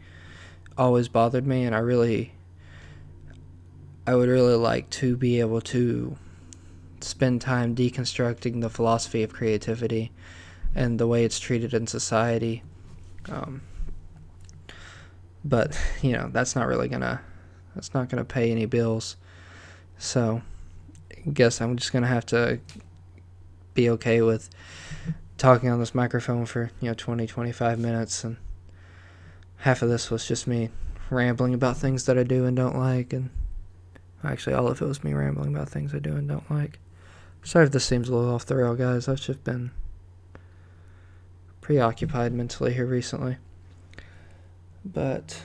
always 0.77 1.07
bothered 1.07 1.47
me, 1.47 1.63
and 1.63 1.73
I 1.73 1.79
really, 1.79 2.33
I 4.07 4.15
would 4.15 4.29
really 4.29 4.55
like 4.55 4.89
to 4.91 5.17
be 5.17 5.39
able 5.39 5.61
to 5.61 6.15
spend 7.01 7.41
time 7.41 7.75
deconstructing 7.75 8.61
the 8.61 8.69
philosophy 8.69 9.23
of 9.23 9.33
creativity 9.33 10.11
and 10.75 10.99
the 10.99 11.07
way 11.07 11.23
it's 11.23 11.39
treated 11.39 11.73
in 11.73 11.87
society. 11.87 12.63
Um, 13.29 13.61
but 15.43 15.79
you 16.01 16.11
know 16.11 16.29
that's 16.31 16.55
not 16.55 16.67
really 16.67 16.87
gonna 16.87 17.21
that's 17.73 17.93
not 17.93 18.09
gonna 18.09 18.25
pay 18.25 18.51
any 18.51 18.65
bills. 18.65 19.15
So 19.97 20.41
I 21.11 21.29
guess 21.29 21.61
I'm 21.61 21.75
just 21.77 21.93
gonna 21.93 22.07
have 22.07 22.25
to 22.27 22.59
be 23.73 23.89
okay 23.91 24.21
with 24.21 24.49
talking 25.37 25.69
on 25.69 25.79
this 25.79 25.95
microphone 25.95 26.45
for 26.45 26.71
you 26.79 26.87
know 26.87 26.93
20 26.93 27.27
25 27.27 27.77
minutes 27.77 28.23
and 28.23 28.37
half 29.57 29.81
of 29.81 29.89
this 29.89 30.09
was 30.09 30.25
just 30.25 30.47
me 30.47 30.69
rambling 31.09 31.53
about 31.53 31.77
things 31.77 32.05
that 32.05 32.17
I 32.17 32.23
do 32.23 32.45
and 32.45 32.55
don't 32.55 32.77
like 32.77 33.11
and 33.11 33.29
actually 34.25 34.53
all 34.53 34.67
of 34.67 34.81
it 34.81 34.85
was 34.85 35.03
me 35.03 35.13
rambling 35.13 35.55
about 35.55 35.69
things 35.69 35.93
I 35.93 35.99
do 35.99 36.15
and 36.15 36.27
don't 36.27 36.49
like. 36.49 36.79
Sorry 37.43 37.65
if 37.65 37.71
this 37.71 37.85
seems 37.85 38.09
a 38.09 38.15
little 38.15 38.33
off 38.33 38.45
the 38.45 38.55
rail, 38.55 38.75
guys. 38.75 39.07
I've 39.07 39.21
just 39.21 39.43
been 39.43 39.71
preoccupied 41.61 42.33
mentally 42.33 42.73
here 42.73 42.85
recently. 42.85 43.37
But, 44.83 45.41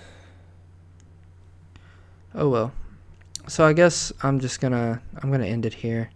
oh 2.35 2.49
well. 2.49 2.73
So 3.49 3.65
I 3.65 3.73
guess 3.73 4.13
I'm 4.23 4.39
just 4.39 4.61
gonna 4.61 5.03
I'm 5.23 5.31
gonna 5.31 5.47
end 5.47 5.67
it 5.67 5.75
here. 5.75 6.11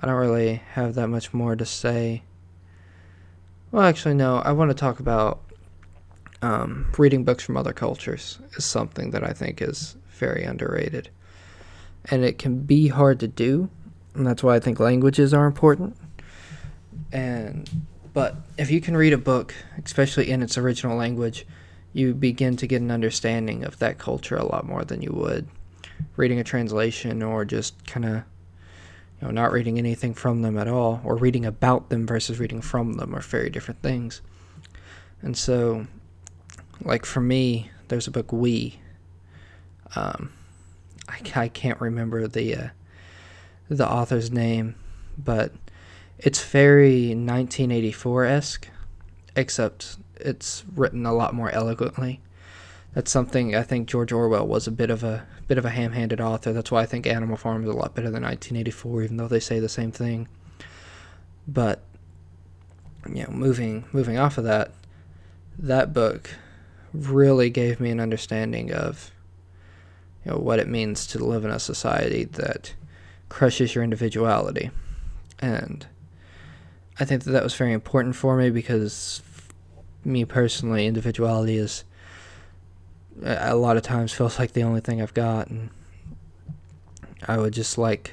I 0.00 0.06
don't 0.06 0.16
really 0.16 0.62
have 0.72 0.94
that 0.94 1.08
much 1.08 1.34
more 1.34 1.56
to 1.56 1.66
say. 1.66 2.22
Well, 3.70 3.82
actually, 3.82 4.14
no. 4.14 4.38
I 4.38 4.52
want 4.52 4.70
to 4.70 4.74
talk 4.74 5.00
about 5.00 5.40
um, 6.42 6.90
reading 6.96 7.24
books 7.24 7.44
from 7.44 7.56
other 7.56 7.72
cultures 7.72 8.38
is 8.56 8.64
something 8.64 9.10
that 9.10 9.24
I 9.24 9.32
think 9.32 9.60
is 9.60 9.96
very 10.10 10.44
underrated, 10.44 11.10
and 12.06 12.24
it 12.24 12.38
can 12.38 12.60
be 12.60 12.88
hard 12.88 13.20
to 13.20 13.28
do 13.28 13.70
and 14.18 14.26
that's 14.26 14.42
why 14.42 14.56
I 14.56 14.60
think 14.60 14.80
languages 14.80 15.32
are 15.32 15.46
important. 15.46 15.96
And 17.12 17.70
but 18.12 18.36
if 18.58 18.70
you 18.70 18.80
can 18.80 18.96
read 18.96 19.12
a 19.12 19.18
book, 19.18 19.54
especially 19.84 20.30
in 20.30 20.42
its 20.42 20.58
original 20.58 20.96
language, 20.96 21.46
you 21.92 22.14
begin 22.14 22.56
to 22.56 22.66
get 22.66 22.82
an 22.82 22.90
understanding 22.90 23.64
of 23.64 23.78
that 23.78 23.98
culture 23.98 24.36
a 24.36 24.44
lot 24.44 24.66
more 24.66 24.84
than 24.84 25.00
you 25.02 25.12
would 25.12 25.46
reading 26.16 26.38
a 26.38 26.44
translation 26.44 27.22
or 27.22 27.44
just 27.44 27.86
kind 27.86 28.04
of 28.04 28.14
you 28.14 28.22
know 29.22 29.30
not 29.30 29.50
reading 29.50 29.78
anything 29.78 30.14
from 30.14 30.42
them 30.42 30.56
at 30.56 30.68
all 30.68 31.00
or 31.04 31.16
reading 31.16 31.44
about 31.44 31.88
them 31.88 32.06
versus 32.06 32.38
reading 32.38 32.60
from 32.60 32.94
them 32.94 33.14
are 33.16 33.20
very 33.20 33.50
different 33.50 33.82
things 33.82 34.20
and 35.22 35.36
so 35.36 35.88
like 36.84 37.04
for 37.04 37.20
me 37.20 37.68
there's 37.88 38.06
a 38.06 38.12
book 38.12 38.30
we 38.32 38.78
um, 39.96 40.30
I, 41.08 41.20
I 41.34 41.48
can't 41.48 41.80
remember 41.80 42.28
the 42.28 42.54
uh, 42.54 42.68
the 43.68 43.90
author's 43.90 44.30
name 44.30 44.74
but 45.18 45.52
it's 46.18 46.42
very 46.44 47.08
1984 47.08 48.24
esque, 48.24 48.68
except 49.36 49.98
it's 50.16 50.64
written 50.74 51.04
a 51.04 51.12
lot 51.12 51.34
more 51.34 51.50
eloquently. 51.50 52.20
That's 52.94 53.10
something 53.10 53.54
I 53.54 53.62
think 53.62 53.88
George 53.88 54.12
Orwell 54.12 54.46
was 54.46 54.66
a 54.66 54.72
bit 54.72 54.90
of 54.90 55.04
a 55.04 55.26
bit 55.46 55.58
of 55.58 55.64
a 55.64 55.70
ham-handed 55.70 56.20
author. 56.20 56.52
That's 56.52 56.70
why 56.70 56.82
I 56.82 56.86
think 56.86 57.06
Animal 57.06 57.36
Farm 57.36 57.62
is 57.64 57.68
a 57.68 57.74
lot 57.74 57.94
better 57.94 58.10
than 58.10 58.22
1984, 58.22 59.02
even 59.02 59.16
though 59.16 59.28
they 59.28 59.40
say 59.40 59.58
the 59.58 59.68
same 59.68 59.92
thing. 59.92 60.28
But 61.46 61.82
you 63.06 63.24
know, 63.24 63.30
moving 63.30 63.84
moving 63.92 64.18
off 64.18 64.38
of 64.38 64.44
that, 64.44 64.72
that 65.58 65.92
book 65.92 66.30
really 66.94 67.50
gave 67.50 67.80
me 67.80 67.90
an 67.90 68.00
understanding 68.00 68.72
of 68.72 69.10
you 70.28 70.34
know 70.34 70.40
what 70.40 70.58
it 70.58 70.68
means 70.68 71.06
to 71.06 71.24
live 71.24 71.44
in 71.44 71.50
a 71.50 71.58
society 71.58 72.24
that 72.24 72.74
crushes 73.28 73.74
your 73.74 73.82
individuality 73.82 74.70
and 75.40 75.86
I 77.00 77.04
think 77.04 77.24
that 77.24 77.30
that 77.30 77.44
was 77.44 77.54
very 77.54 77.72
important 77.72 78.16
for 78.16 78.36
me 78.36 78.50
because 78.50 79.22
me 80.04 80.24
personally, 80.24 80.86
individuality 80.86 81.56
is 81.56 81.84
a 83.22 83.54
lot 83.54 83.76
of 83.76 83.82
times 83.82 84.12
feels 84.12 84.38
like 84.38 84.52
the 84.52 84.62
only 84.62 84.80
thing 84.80 85.00
I've 85.00 85.14
got, 85.14 85.48
and 85.48 85.70
I 87.26 87.38
would 87.38 87.52
just 87.52 87.78
like 87.78 88.12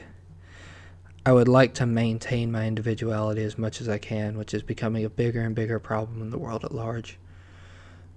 I 1.25 1.31
would 1.31 1.47
like 1.47 1.73
to 1.75 1.87
maintain 1.87 2.51
my 2.51 2.67
individuality 2.67 3.43
as 3.43 3.57
much 3.57 3.81
as 3.81 3.89
I 3.89 3.97
can, 3.97 4.37
which 4.37 4.53
is 4.53 4.61
becoming 4.61 5.03
a 5.03 5.09
bigger 5.09 5.41
and 5.41 5.55
bigger 5.55 5.79
problem 5.79 6.21
in 6.21 6.29
the 6.29 6.37
world 6.37 6.63
at 6.63 6.73
large. 6.73 7.17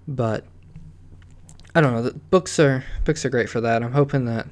But 0.06 0.44
I 1.78 1.80
don't 1.80 1.94
know. 1.94 2.02
The 2.02 2.14
books 2.14 2.58
are 2.58 2.82
books 3.04 3.24
are 3.24 3.30
great 3.30 3.48
for 3.48 3.60
that. 3.60 3.84
I'm 3.84 3.92
hoping 3.92 4.24
that 4.24 4.48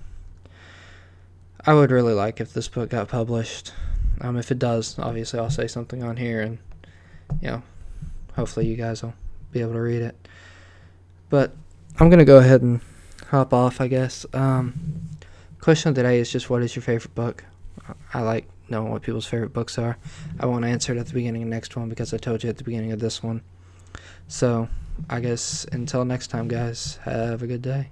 I 1.67 1.75
would 1.75 1.91
really 1.91 2.13
like 2.13 2.41
if 2.41 2.53
this 2.53 2.69
book 2.69 2.91
got 2.91 3.09
published. 3.09 3.73
Um, 4.21 4.37
if 4.37 4.53
it 4.53 4.61
does, 4.61 4.97
obviously 4.97 5.41
I'll 5.41 5.51
say 5.51 5.67
something 5.67 6.05
on 6.05 6.19
here, 6.19 6.41
and 6.41 6.59
you 7.41 7.49
know, 7.49 7.63
hopefully 8.37 8.69
you 8.69 8.77
guys 8.77 9.03
will 9.03 9.15
be 9.51 9.61
able 9.61 9.73
to 9.73 9.81
read 9.81 10.03
it. 10.03 10.29
But 11.29 11.51
I'm 11.99 12.11
gonna 12.11 12.25
go 12.25 12.37
ahead 12.39 12.63
and 12.63 12.81
hop 13.27 13.53
off, 13.53 13.81
I 13.81 13.89
guess. 13.89 14.25
Um, 14.33 15.09
question 15.59 15.89
of 15.89 15.97
the 15.97 16.05
day 16.05 16.21
is 16.21 16.31
just 16.31 16.49
what 16.49 16.63
is 16.63 16.77
your 16.77 16.85
favorite 16.85 17.17
book? 17.17 17.43
I 18.15 18.21
like 18.21 18.49
knowing 18.69 18.93
what 18.93 19.03
people's 19.03 19.27
favorite 19.27 19.53
books 19.53 19.79
are. 19.79 19.99
I 20.39 20.47
won't 20.47 20.65
answer 20.65 20.95
it 20.95 20.99
at 20.99 21.09
the 21.09 21.15
beginning 21.15 21.43
of 21.43 21.49
next 21.49 21.75
one 21.75 21.89
because 21.89 22.15
I 22.15 22.19
told 22.19 22.45
you 22.45 22.51
at 22.51 22.59
the 22.59 22.63
beginning 22.63 22.93
of 22.93 23.01
this 23.01 23.21
one. 23.21 23.43
So, 24.29 24.69
I 25.09 25.21
guess 25.21 25.65
until 25.73 26.05
next 26.05 26.29
time, 26.29 26.49
guys, 26.49 26.99
have 27.05 27.43
a 27.43 27.47
good 27.47 27.63
day. 27.63 27.91